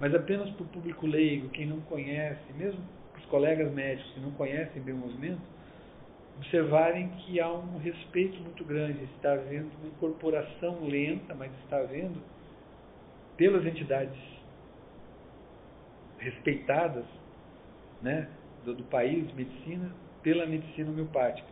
mas 0.00 0.14
apenas 0.14 0.48
para 0.50 0.62
o 0.62 0.68
público 0.68 1.06
leigo, 1.06 1.48
quem 1.50 1.66
não 1.66 1.80
conhece, 1.80 2.52
mesmo 2.56 2.80
os 3.18 3.24
colegas 3.26 3.72
médicos 3.72 4.10
que 4.12 4.20
não 4.20 4.30
conhecem 4.32 4.80
bem 4.82 4.94
o 4.94 4.98
movimento, 4.98 5.40
observarem 6.36 7.08
que 7.08 7.40
há 7.40 7.50
um 7.50 7.78
respeito 7.78 8.40
muito 8.40 8.64
grande, 8.64 9.04
está 9.16 9.32
havendo 9.32 9.70
uma 9.78 9.88
incorporação 9.88 10.84
lenta, 10.84 11.34
mas 11.34 11.52
está 11.64 11.78
havendo 11.78 12.20
pelas 13.36 13.64
entidades 13.66 14.18
respeitadas 16.18 17.04
né, 18.02 18.28
do, 18.64 18.74
do 18.74 18.84
país 18.84 19.26
de 19.28 19.34
medicina, 19.34 19.90
pela 20.22 20.46
medicina 20.46 20.90
homeopática. 20.90 21.48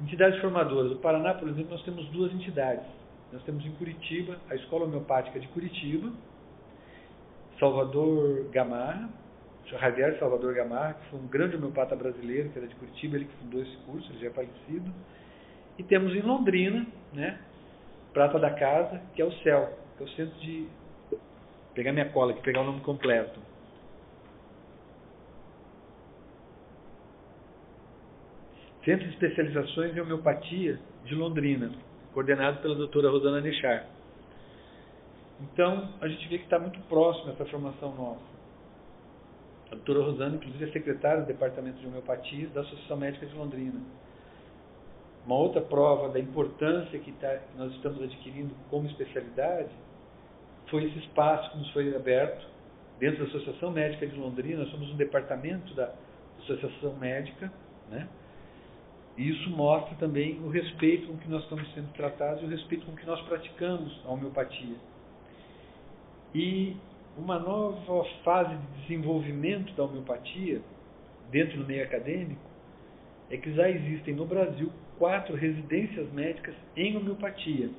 Entidades 0.00 0.40
formadoras. 0.40 0.90
No 0.90 0.98
Paraná, 0.98 1.34
por 1.34 1.48
exemplo, 1.48 1.70
nós 1.70 1.82
temos 1.82 2.06
duas 2.10 2.32
entidades. 2.32 2.86
Nós 3.32 3.42
temos 3.44 3.64
em 3.64 3.72
Curitiba 3.72 4.38
a 4.48 4.54
Escola 4.54 4.84
Homeopática 4.84 5.40
de 5.40 5.48
Curitiba, 5.48 6.12
Salvador 7.58 8.48
Gamarra, 8.50 9.08
Javier 9.66 10.16
Salvador 10.18 10.54
Gamarra, 10.54 10.94
que 10.94 11.10
foi 11.10 11.18
um 11.18 11.26
grande 11.26 11.56
homeopata 11.56 11.96
brasileiro, 11.96 12.50
que 12.50 12.58
era 12.58 12.68
de 12.68 12.74
Curitiba, 12.76 13.16
ele 13.16 13.24
que 13.24 13.36
fundou 13.36 13.62
esse 13.62 13.76
curso, 13.78 14.10
ele 14.12 14.20
já 14.20 14.28
é 14.28 14.30
falecido. 14.30 14.92
E 15.78 15.82
temos 15.82 16.14
em 16.14 16.22
Londrina, 16.22 16.86
né, 17.12 17.38
Prata 18.12 18.38
da 18.38 18.50
Casa, 18.50 19.02
que 19.14 19.20
é 19.20 19.24
o 19.24 19.32
CEL, 19.42 19.76
que 19.96 20.02
é 20.02 20.06
o 20.06 20.08
Centro 20.10 20.38
de... 20.40 20.68
Vou 21.10 21.20
pegar 21.74 21.92
minha 21.92 22.08
cola 22.10 22.32
aqui, 22.32 22.42
pegar 22.42 22.60
o 22.60 22.64
nome 22.64 22.80
completo. 22.80 23.38
Centro 28.84 29.04
de 29.04 29.14
Especializações 29.14 29.96
em 29.96 30.00
Homeopatia 30.00 30.78
de 31.04 31.14
Londrina, 31.16 31.72
coordenado 32.14 32.62
pela 32.62 32.76
doutora 32.76 33.10
Rosana 33.10 33.40
Nechar. 33.40 33.84
Então, 35.40 35.92
a 36.00 36.06
gente 36.06 36.28
vê 36.28 36.38
que 36.38 36.44
está 36.44 36.58
muito 36.58 36.80
próximo 36.88 37.32
essa 37.32 37.44
formação 37.46 37.94
nossa. 37.96 38.35
A 39.70 39.74
doutora 39.74 40.04
Rosana, 40.04 40.36
inclusive, 40.36 40.64
é 40.64 40.72
secretária 40.72 41.22
do 41.22 41.26
Departamento 41.26 41.78
de 41.78 41.86
Homeopatia 41.86 42.48
da 42.48 42.60
Associação 42.60 42.96
Médica 42.96 43.26
de 43.26 43.34
Londrina. 43.34 43.80
Uma 45.24 45.34
outra 45.36 45.60
prova 45.60 46.08
da 46.08 46.20
importância 46.20 46.98
que, 47.00 47.10
tá, 47.12 47.36
que 47.36 47.58
nós 47.58 47.72
estamos 47.72 48.00
adquirindo 48.00 48.54
como 48.70 48.86
especialidade 48.86 49.70
foi 50.68 50.84
esse 50.84 50.98
espaço 51.00 51.50
que 51.50 51.58
nos 51.58 51.70
foi 51.72 51.94
aberto 51.96 52.46
dentro 53.00 53.24
da 53.24 53.30
Associação 53.30 53.72
Médica 53.72 54.06
de 54.06 54.16
Londrina. 54.16 54.62
Nós 54.62 54.70
somos 54.70 54.88
um 54.90 54.96
departamento 54.96 55.74
da 55.74 55.92
Associação 56.38 56.94
Médica, 56.96 57.52
né? 57.90 58.08
E 59.16 59.30
isso 59.30 59.50
mostra 59.50 59.96
também 59.96 60.38
o 60.44 60.48
respeito 60.48 61.06
com 61.06 61.16
que 61.16 61.28
nós 61.28 61.42
estamos 61.42 61.72
sendo 61.72 61.90
tratados 61.94 62.42
e 62.42 62.46
o 62.46 62.48
respeito 62.48 62.84
com 62.84 62.94
que 62.94 63.06
nós 63.06 63.20
praticamos 63.22 63.98
a 64.04 64.10
homeopatia. 64.10 64.76
E 66.34 66.76
uma 67.16 67.38
nova 67.38 68.04
fase 68.24 68.54
de 68.54 68.82
desenvolvimento 68.82 69.72
da 69.74 69.84
homeopatia 69.84 70.60
dentro 71.30 71.58
do 71.58 71.66
meio 71.66 71.82
acadêmico 71.82 72.40
é 73.30 73.36
que 73.36 73.52
já 73.54 73.68
existem 73.68 74.14
no 74.14 74.26
Brasil 74.26 74.70
quatro 74.98 75.34
residências 75.34 76.10
médicas 76.12 76.54
em 76.76 76.96
homeopatia, 76.96 77.70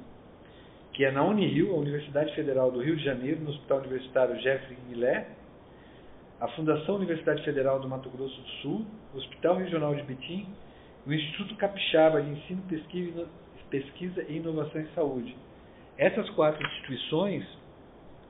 que 0.94 1.06
é 1.06 1.12
na 1.12 1.24
Unirio, 1.24 1.74
a 1.74 1.78
Universidade 1.78 2.34
Federal 2.36 2.72
do 2.72 2.82
Rio 2.82 2.96
de 2.96 3.04
Janeiro, 3.04 3.42
no 3.42 3.52
Hospital 3.52 3.80
Universitário 3.80 4.40
Jeffrey 4.42 4.78
Millet, 4.90 5.28
a 6.40 6.48
Fundação 6.50 6.96
Universidade 6.96 7.44
Federal 7.44 7.80
do 7.80 7.88
Mato 7.88 8.10
Grosso 8.10 8.40
do 8.42 8.50
Sul, 8.62 8.86
o 9.14 9.18
Hospital 9.18 9.56
Regional 9.56 9.96
de 9.96 10.04
Betim 10.04 10.48
o 11.08 11.14
Instituto 11.14 11.56
Capixaba 11.56 12.22
de 12.22 12.30
Ensino, 12.32 12.62
Pesquisa, 13.70 14.26
e 14.28 14.36
Inovação 14.36 14.82
em 14.82 14.88
Saúde. 14.94 15.34
Essas 15.98 16.30
quatro 16.32 16.62
instituições, 16.62 17.46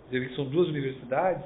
que 0.10 0.36
são 0.36 0.46
duas 0.46 0.68
universidades, 0.70 1.44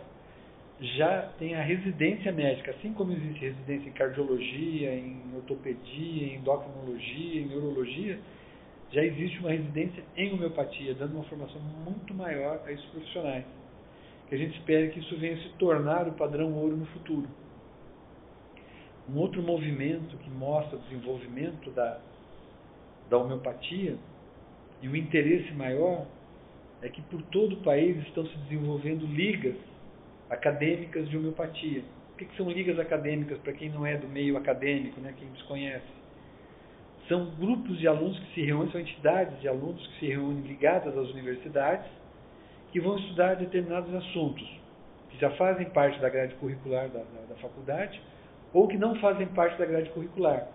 já 0.82 1.30
têm 1.38 1.56
a 1.56 1.62
residência 1.62 2.32
médica, 2.32 2.71
assim 2.71 2.91
como 2.93 3.12
existe 3.12 3.39
residência 3.39 3.89
em 3.89 3.93
cardiologia, 3.93 4.95
em 4.95 5.21
ortopedia, 5.36 6.28
em 6.28 6.36
endocrinologia, 6.38 7.41
em 7.41 7.45
neurologia, 7.45 8.19
já 8.91 9.04
existe 9.04 9.39
uma 9.39 9.52
residência 9.52 10.04
em 10.17 10.34
homeopatia, 10.34 10.95
dando 10.95 11.15
uma 11.15 11.24
formação 11.26 11.62
muito 11.62 12.13
maior 12.13 12.62
a 12.65 12.71
esses 12.71 12.86
profissionais. 12.86 13.45
Que 14.28 14.36
a 14.36 14.38
gente 14.38 14.58
espera 14.58 14.88
que 14.89 15.00
isso 15.00 15.15
venha 15.17 15.38
se 15.38 15.50
tornar 15.60 16.08
o 16.08 16.13
padrão 16.13 16.52
ouro 16.54 16.76
no 16.76 16.86
futuro. 16.88 17.28
Um 19.10 19.17
outro 19.17 19.41
movimento 19.41 20.17
que 20.17 20.30
mostra 20.30 20.78
o 20.78 20.82
desenvolvimento 20.82 21.69
da, 21.71 22.00
da 23.10 23.17
homeopatia 23.17 23.97
e 24.82 24.88
o 24.88 24.95
interesse 24.95 25.52
maior 25.54 26.06
é 26.82 26.89
que 26.89 27.02
por 27.04 27.22
todo 27.24 27.54
o 27.54 27.63
país 27.63 27.98
estão 28.08 28.26
se 28.26 28.38
desenvolvendo 28.39 29.06
ligas 29.06 29.56
acadêmicas 30.30 31.08
de 31.10 31.17
homeopatia. 31.17 31.84
O 32.13 32.17
que, 32.17 32.26
que 32.26 32.38
são 32.38 32.50
ligas 32.50 32.80
acadêmicas 32.80 33.38
para 33.39 33.54
quem 33.54 33.70
não 33.70 33.86
é 33.86 33.98
do 33.98 34.08
meio 34.08 34.38
acadêmico, 34.38 35.00
né, 35.00 35.13
quem 35.17 35.28
desconhece? 35.30 36.02
São 37.08 37.32
grupos 37.32 37.78
de 37.80 37.88
alunos 37.88 38.17
que 38.20 38.34
se 38.36 38.41
reúnem, 38.41 38.72
são 38.72 38.80
entidades 38.80 39.39
de 39.41 39.48
alunos 39.48 39.86
que 39.88 40.00
se 40.00 40.08
reúnem 40.08 40.41
ligadas 40.44 40.98
às 40.98 41.10
universidades 41.10 41.89
que 42.72 42.80
vão 42.80 42.98
estudar 42.98 43.36
determinados 43.36 43.94
assuntos 43.94 44.62
que 45.12 45.17
já 45.17 45.30
fazem 45.32 45.70
parte 45.70 46.00
da 46.00 46.10
grade 46.10 46.34
curricular 46.36 46.88
da, 46.88 47.00
da, 47.00 47.26
da 47.30 47.36
faculdade 47.36 48.02
ou 48.54 48.67
que 48.67 48.78
não 48.78 48.96
fazem 48.96 49.28
parte 49.28 49.58
da 49.58 49.65
grade 49.65 49.89
curricular. 49.89 50.48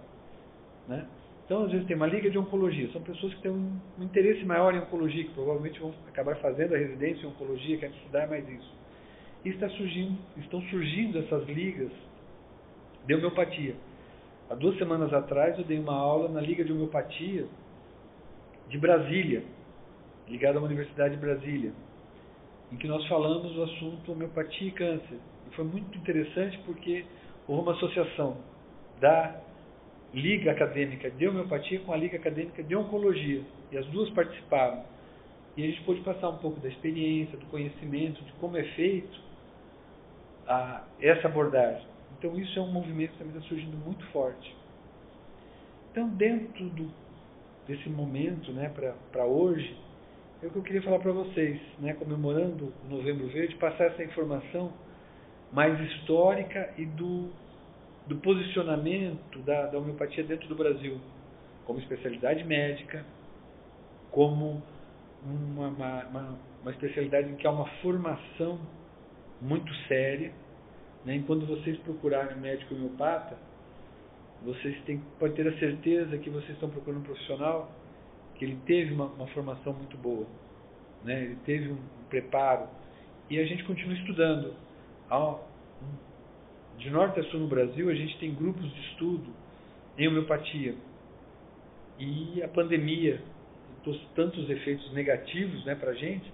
Né? 0.88 1.06
Então, 1.46 1.62
às 1.64 1.70
vezes, 1.70 1.86
tem 1.86 1.94
uma 1.94 2.08
liga 2.08 2.28
de 2.28 2.36
oncologia. 2.36 2.90
São 2.90 3.00
pessoas 3.02 3.32
que 3.34 3.42
têm 3.42 3.52
um, 3.52 3.78
interesse 4.00 4.44
maior 4.44 4.74
em 4.74 4.80
oncologia, 4.80 5.22
que 5.22 5.32
provavelmente 5.32 5.78
vão 5.78 5.94
acabar 6.08 6.34
fazendo 6.36 6.74
a 6.74 6.78
residência 6.78 7.24
em 7.24 7.28
oncologia, 7.28 7.78
querem 7.78 7.96
estudar 7.96 8.26
mais 8.26 8.46
isso. 8.48 8.74
E 9.44 9.50
está 9.50 9.68
surgindo, 9.70 10.18
estão 10.38 10.60
surgindo 10.62 11.20
essas 11.20 11.46
ligas 11.46 11.92
de 13.06 13.14
homeopatia. 13.14 13.76
Há 14.50 14.56
duas 14.56 14.76
semanas 14.76 15.12
atrás, 15.12 15.56
eu 15.56 15.64
dei 15.64 15.78
uma 15.78 15.94
aula 15.94 16.28
na 16.28 16.40
Liga 16.40 16.64
de 16.64 16.72
Homeopatia 16.72 17.46
de 18.68 18.78
Brasília, 18.78 19.44
ligada 20.28 20.58
à 20.58 20.62
Universidade 20.62 21.14
de 21.14 21.20
Brasília, 21.20 21.72
em 22.72 22.76
que 22.76 22.88
nós 22.88 23.06
falamos 23.06 23.52
do 23.52 23.62
assunto 23.62 24.10
homeopatia 24.10 24.66
e 24.66 24.72
câncer. 24.72 25.18
E 25.48 25.54
foi 25.54 25.64
muito 25.64 25.96
interessante 25.96 26.58
porque 26.66 27.04
houve 27.46 27.62
uma 27.62 27.72
associação 27.72 28.38
da 29.00 29.45
Liga 30.16 30.52
Acadêmica 30.52 31.10
de 31.10 31.28
Homeopatia 31.28 31.78
com 31.80 31.92
a 31.92 31.96
Liga 31.96 32.16
Acadêmica 32.16 32.62
de 32.62 32.74
Oncologia. 32.74 33.42
E 33.70 33.76
as 33.76 33.84
duas 33.88 34.08
participaram. 34.10 34.82
E 35.54 35.62
a 35.62 35.66
gente 35.66 35.82
pôde 35.82 36.00
passar 36.00 36.30
um 36.30 36.38
pouco 36.38 36.58
da 36.58 36.68
experiência, 36.68 37.36
do 37.36 37.44
conhecimento, 37.46 38.24
de 38.24 38.32
como 38.34 38.56
é 38.56 38.64
feito 38.64 39.20
a, 40.48 40.84
essa 41.02 41.28
abordagem. 41.28 41.86
Então 42.18 42.34
isso 42.38 42.58
é 42.58 42.62
um 42.62 42.72
movimento 42.72 43.12
que 43.12 43.18
também 43.18 43.36
está 43.36 43.46
surgindo 43.46 43.76
muito 43.84 44.06
forte. 44.06 44.56
Então 45.92 46.08
dentro 46.08 46.64
do, 46.70 46.90
desse 47.68 47.90
momento, 47.90 48.52
né, 48.52 48.72
para 49.12 49.26
hoje, 49.26 49.76
é 50.42 50.46
o 50.46 50.50
que 50.50 50.56
eu 50.56 50.62
queria 50.62 50.82
falar 50.82 50.98
para 50.98 51.12
vocês, 51.12 51.60
né, 51.78 51.92
comemorando 51.92 52.72
o 52.86 52.88
Novembro 52.88 53.26
Verde, 53.28 53.54
passar 53.56 53.84
essa 53.84 54.02
informação 54.02 54.72
mais 55.52 55.78
histórica 55.90 56.72
e 56.78 56.86
do, 56.86 57.30
do 58.06 58.16
posicionamento 58.16 59.38
da, 59.40 59.66
da 59.66 59.78
homeopatia 59.78 60.22
dentro 60.22 60.48
do 60.48 60.54
Brasil, 60.54 61.00
como 61.64 61.78
especialidade 61.80 62.44
médica, 62.44 63.04
como 64.10 64.62
uma, 65.24 65.68
uma, 65.68 66.38
uma, 66.62 66.70
especialidade 66.70 67.28
em 67.30 67.36
que 67.36 67.46
há 67.46 67.50
uma 67.50 67.66
formação 67.82 68.60
muito 69.40 69.72
séria. 69.88 70.32
Né? 71.04 71.16
E 71.16 71.22
quando 71.22 71.46
vocês 71.46 71.76
procurarem 71.78 72.36
médico 72.36 72.74
homeopata, 72.74 73.36
vocês 74.44 74.80
têm, 74.84 75.02
podem 75.18 75.34
ter 75.34 75.48
a 75.48 75.58
certeza 75.58 76.16
que 76.18 76.30
vocês 76.30 76.52
estão 76.52 76.70
procurando 76.70 77.00
um 77.00 77.04
profissional 77.04 77.70
que 78.36 78.44
ele 78.44 78.58
teve 78.66 78.92
uma, 78.92 79.06
uma 79.06 79.26
formação 79.28 79.72
muito 79.72 79.96
boa, 79.96 80.26
né? 81.02 81.24
ele 81.24 81.36
teve 81.44 81.72
um 81.72 81.78
preparo. 82.08 82.68
E 83.28 83.40
a 83.40 83.44
gente 83.44 83.64
continua 83.64 83.94
estudando 83.94 84.54
de 86.78 86.90
norte 86.90 87.20
a 87.20 87.24
sul 87.24 87.40
no 87.40 87.46
Brasil, 87.46 87.88
a 87.88 87.94
gente 87.94 88.18
tem 88.18 88.34
grupos 88.34 88.72
de 88.72 88.80
estudo 88.90 89.26
em 89.98 90.08
homeopatia. 90.08 90.74
E 91.98 92.42
a 92.42 92.48
pandemia 92.48 93.20
trouxe 93.82 94.04
tantos 94.14 94.48
efeitos 94.50 94.92
negativos 94.92 95.64
né, 95.64 95.74
para 95.74 95.92
a 95.92 95.94
gente, 95.94 96.30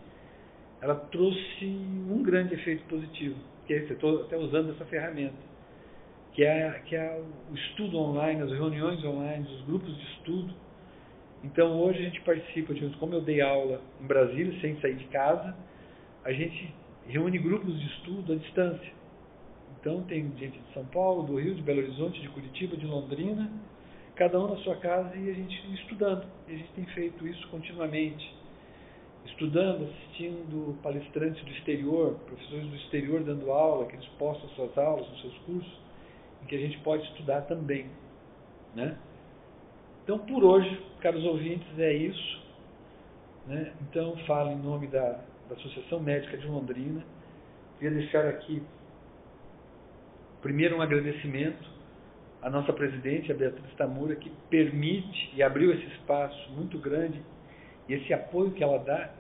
ela 0.81 0.97
trouxe 0.97 1.65
um 1.65 2.23
grande 2.23 2.55
efeito 2.55 2.83
positivo, 2.85 3.37
que 3.67 3.75
estou 3.75 4.23
até 4.23 4.37
usando 4.37 4.71
essa 4.71 4.85
ferramenta, 4.87 5.37
que 6.33 6.43
é, 6.43 6.83
que 6.87 6.97
é 6.97 7.23
o 7.51 7.55
estudo 7.55 7.99
online, 7.99 8.43
as 8.43 8.51
reuniões 8.51 9.05
online, 9.05 9.47
os 9.47 9.65
grupos 9.67 9.97
de 9.97 10.03
estudo. 10.15 10.55
Então 11.45 11.81
hoje 11.81 12.01
a 12.01 12.03
gente 12.03 12.21
participa, 12.23 12.75
de, 12.75 12.89
como 12.97 13.15
eu 13.15 13.21
dei 13.21 13.41
aula 13.41 13.81
em 14.01 14.07
Brasília, 14.07 14.61
sem 14.61 14.81
sair 14.81 14.97
de 14.97 15.05
casa, 15.05 15.55
a 16.25 16.33
gente 16.33 16.75
reúne 17.07 17.39
grupos 17.39 17.79
de 17.79 17.87
estudo 17.87 18.33
à 18.33 18.37
distância. 18.37 19.02
Então 19.83 20.03
tem 20.05 20.23
gente 20.39 20.59
de 20.59 20.73
São 20.73 20.85
Paulo, 20.87 21.25
do 21.25 21.39
Rio, 21.39 21.55
de 21.55 21.61
Belo 21.61 21.81
Horizonte, 21.81 22.23
de 22.23 22.29
Curitiba, 22.29 22.77
de 22.77 22.87
Londrina, 22.87 23.51
cada 24.15 24.41
um 24.41 24.49
na 24.49 24.57
sua 24.59 24.77
casa 24.77 25.15
e 25.17 25.29
a 25.29 25.35
gente 25.35 25.75
estudando. 25.75 26.25
E 26.49 26.55
a 26.55 26.57
gente 26.57 26.73
tem 26.73 26.87
feito 26.87 27.27
isso 27.27 27.47
continuamente. 27.49 28.33
Estudando, 29.27 29.91
assistindo 29.91 30.81
palestrantes 30.83 31.45
do 31.45 31.51
exterior, 31.51 32.15
professores 32.27 32.67
do 32.67 32.77
exterior 32.77 33.23
dando 33.23 33.51
aula, 33.51 33.87
que 33.87 33.97
eles 33.97 34.07
postam 34.19 34.49
suas 34.51 34.79
aulas, 34.79 35.07
os 35.11 35.21
seus 35.21 35.39
cursos, 35.39 35.81
em 36.43 36.47
que 36.47 36.55
a 36.55 36.59
gente 36.59 36.79
pode 36.79 37.03
estudar 37.09 37.43
também. 37.43 37.87
Né? 38.75 38.97
Então, 40.05 40.19
por 40.19 40.43
hoje, 40.43 40.81
caros 41.01 41.25
ouvintes, 41.25 41.79
é 41.79 41.93
isso. 41.93 42.43
Né? 43.47 43.73
Então, 43.83 44.17
falo 44.27 44.51
em 44.53 44.57
nome 44.57 44.87
da 44.87 45.21
da 45.53 45.61
Associação 45.61 46.01
Médica 46.01 46.37
de 46.37 46.47
Londrina. 46.47 47.05
Queria 47.79 47.99
deixar 47.99 48.27
aqui, 48.27 48.63
primeiro, 50.43 50.77
um 50.77 50.83
agradecimento 50.83 51.71
à 52.43 52.51
nossa 52.51 52.73
presidente, 52.73 53.31
a 53.31 53.35
Beatriz 53.35 53.73
Tamura, 53.77 54.17
que 54.17 54.31
permite 54.51 55.33
e 55.35 55.43
abriu 55.43 55.73
esse 55.73 55.87
espaço 55.95 56.51
muito 56.53 56.77
grande 56.79 57.23
e 57.89 57.95
esse 57.95 58.13
apoio 58.13 58.51
que 58.51 58.63
ela 58.63 58.79
dá 58.79 59.11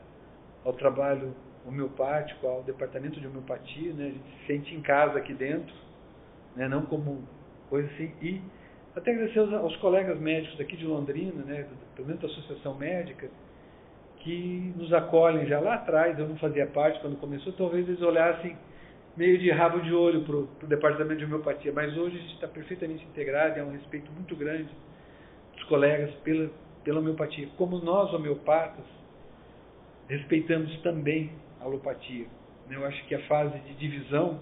ao 0.64 0.72
trabalho 0.72 1.34
homeopático, 1.66 2.46
ao 2.46 2.62
departamento 2.64 3.20
de 3.20 3.26
homeopatia. 3.26 3.92
Né? 3.92 4.06
A 4.06 4.10
gente 4.10 4.40
se 4.40 4.46
sente 4.46 4.74
em 4.74 4.82
casa 4.82 5.18
aqui 5.18 5.32
dentro. 5.32 5.74
né? 6.56 6.68
não 6.68 6.82
como 6.82 7.26
coisa 7.70 7.88
assim. 7.92 8.12
E 8.20 8.42
até 8.94 9.12
agradecer 9.12 9.38
aos, 9.38 9.52
aos 9.52 9.76
colegas 9.76 10.18
médicos 10.18 10.58
daqui 10.58 10.76
de 10.76 10.84
Londrina, 10.84 11.44
né? 11.44 11.66
pelo 11.94 12.08
menos 12.08 12.20
da 12.20 12.28
Associação 12.28 12.74
Médica, 12.74 13.28
que 14.18 14.72
nos 14.76 14.92
acolhem 14.92 15.46
já 15.46 15.60
lá 15.60 15.74
atrás, 15.74 16.18
eu 16.18 16.28
não 16.28 16.36
fazia 16.36 16.66
parte 16.66 17.00
quando 17.00 17.16
começou, 17.18 17.52
talvez 17.52 17.88
eles 17.88 18.02
olhassem 18.02 18.56
meio 19.16 19.38
de 19.38 19.50
rabo 19.50 19.80
de 19.80 19.92
olho 19.92 20.22
para 20.22 20.36
o 20.36 20.68
departamento 20.68 21.18
de 21.18 21.24
homeopatia, 21.24 21.72
mas 21.72 21.96
hoje 21.96 22.16
a 22.16 22.20
gente 22.20 22.34
está 22.34 22.48
perfeitamente 22.48 23.04
integrado, 23.04 23.58
é 23.58 23.64
um 23.64 23.72
respeito 23.72 24.10
muito 24.12 24.34
grande 24.34 24.68
dos 25.54 25.64
colegas 25.64 26.10
pela, 26.24 26.50
pela 26.82 27.00
homeopatia. 27.00 27.48
Como 27.56 27.78
nós, 27.78 28.12
homeopatas, 28.12 28.84
respeitamos 30.08 30.74
também 30.80 31.30
a 31.60 31.64
alopatia. 31.64 32.26
Né? 32.68 32.76
Eu 32.76 32.86
acho 32.86 33.04
que 33.06 33.14
a 33.14 33.22
fase 33.26 33.58
de 33.60 33.74
divisão 33.74 34.40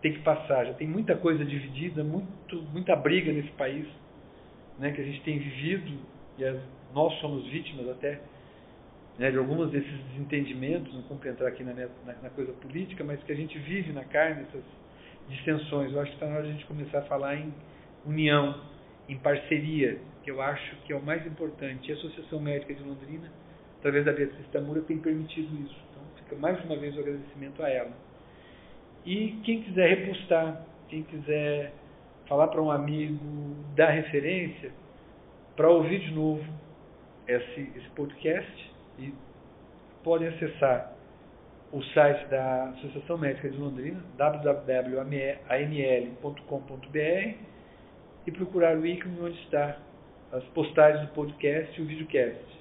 tem 0.00 0.12
que 0.12 0.20
passar. 0.20 0.64
Já 0.66 0.74
tem 0.74 0.88
muita 0.88 1.16
coisa 1.16 1.44
dividida, 1.44 2.02
muito, 2.02 2.62
muita 2.72 2.96
briga 2.96 3.32
nesse 3.32 3.50
país 3.52 3.86
né, 4.78 4.92
que 4.92 5.00
a 5.00 5.04
gente 5.04 5.20
tem 5.22 5.38
vivido, 5.38 5.98
e 6.38 6.60
nós 6.94 7.12
somos 7.20 7.46
vítimas 7.48 7.88
até 7.88 8.20
né, 9.18 9.30
de 9.32 9.36
alguns 9.36 9.70
desses 9.70 9.90
desentendimentos, 10.12 10.94
não 10.94 11.02
vou 11.02 11.18
entrar 11.26 11.48
aqui 11.48 11.64
na, 11.64 11.74
na, 11.74 11.88
na, 12.22 12.30
coisa 12.30 12.52
política, 12.52 13.02
mas 13.02 13.20
que 13.24 13.32
a 13.32 13.34
gente 13.34 13.58
vive 13.58 13.92
na 13.92 14.04
carne, 14.04 14.42
essas 14.42 14.62
distensões. 15.28 15.92
Eu 15.92 16.00
acho 16.00 16.10
que 16.10 16.16
está 16.16 16.26
na 16.26 16.36
hora 16.36 16.44
de 16.44 16.50
a 16.50 16.52
gente 16.52 16.66
começar 16.66 17.00
a 17.00 17.02
falar 17.02 17.34
em 17.34 17.52
união, 18.06 18.60
em 19.08 19.18
parceria, 19.18 19.98
que 20.22 20.30
eu 20.30 20.40
acho 20.40 20.76
que 20.84 20.92
é 20.92 20.96
o 20.96 21.02
mais 21.02 21.26
importante. 21.26 21.88
E 21.88 21.92
a 21.92 21.96
Associação 21.96 22.40
Médica 22.40 22.72
de 22.72 22.82
Londrina, 22.82 23.28
através 23.78 24.04
da 24.04 24.12
Beatriz 24.12 24.46
Tamura, 24.52 24.82
tem 24.82 24.98
permitido 24.98 25.52
isso. 25.64 25.76
Então, 25.90 26.02
fica 26.16 26.36
mais 26.36 26.64
uma 26.64 26.76
vez 26.76 26.96
o 26.96 27.00
agradecimento 27.00 27.60
a 27.62 27.68
ela. 27.68 27.92
E 29.04 29.40
quem 29.42 29.62
quiser 29.62 29.88
repostar, 29.88 30.64
quem 30.88 31.02
quiser 31.02 31.72
falar 32.28 32.46
para 32.48 32.62
um 32.62 32.70
amigo, 32.70 33.18
dar 33.74 33.90
referência, 33.90 34.70
para 35.56 35.68
ouvir 35.68 36.00
de 36.00 36.12
novo 36.12 36.44
esse, 37.26 37.72
esse 37.74 37.88
podcast, 37.96 38.77
e 38.98 39.14
podem 40.02 40.28
acessar 40.28 40.92
o 41.72 41.82
site 41.82 42.26
da 42.28 42.70
Associação 42.70 43.18
Médica 43.18 43.48
de 43.48 43.56
Londrina, 43.56 44.02
www.aml.com.br 44.16 45.08
e 48.26 48.32
procurar 48.32 48.76
o 48.76 48.86
ícone 48.86 49.20
onde 49.20 49.38
está 49.40 49.76
as 50.32 50.42
postagens 50.46 51.06
do 51.08 51.14
podcast 51.14 51.78
e 51.78 51.82
o 51.82 51.86
videocast. 51.86 52.58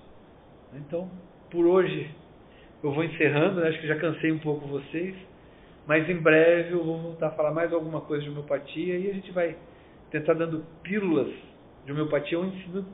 Então, 0.73 1.09
por 1.49 1.65
hoje 1.65 2.09
eu 2.83 2.91
vou 2.91 3.03
encerrando, 3.03 3.61
né? 3.61 3.69
acho 3.69 3.79
que 3.79 3.87
já 3.87 3.97
cansei 3.97 4.31
um 4.31 4.39
pouco 4.39 4.67
vocês, 4.67 5.15
mas 5.85 6.07
em 6.09 6.17
breve 6.17 6.73
eu 6.73 6.83
vou 6.83 6.97
voltar 6.99 7.27
a 7.27 7.31
falar 7.31 7.51
mais 7.51 7.71
alguma 7.73 8.01
coisa 8.01 8.23
de 8.23 8.29
homeopatia 8.29 8.97
e 8.97 9.09
a 9.09 9.13
gente 9.13 9.31
vai 9.31 9.55
tentar 10.11 10.33
dando 10.33 10.65
pílulas 10.83 11.33
de 11.85 11.91
homeopatia, 11.91 12.37
ou 12.37 12.45
ensino, 12.45 12.85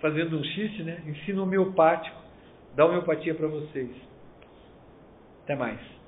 fazendo 0.00 0.38
um 0.38 0.44
xiste, 0.44 0.82
né? 0.82 1.02
ensino 1.06 1.42
homeopático 1.42 2.19
da 2.74 2.86
homeopatia 2.86 3.34
para 3.34 3.48
vocês. 3.48 3.90
Até 5.44 5.56
mais. 5.56 5.99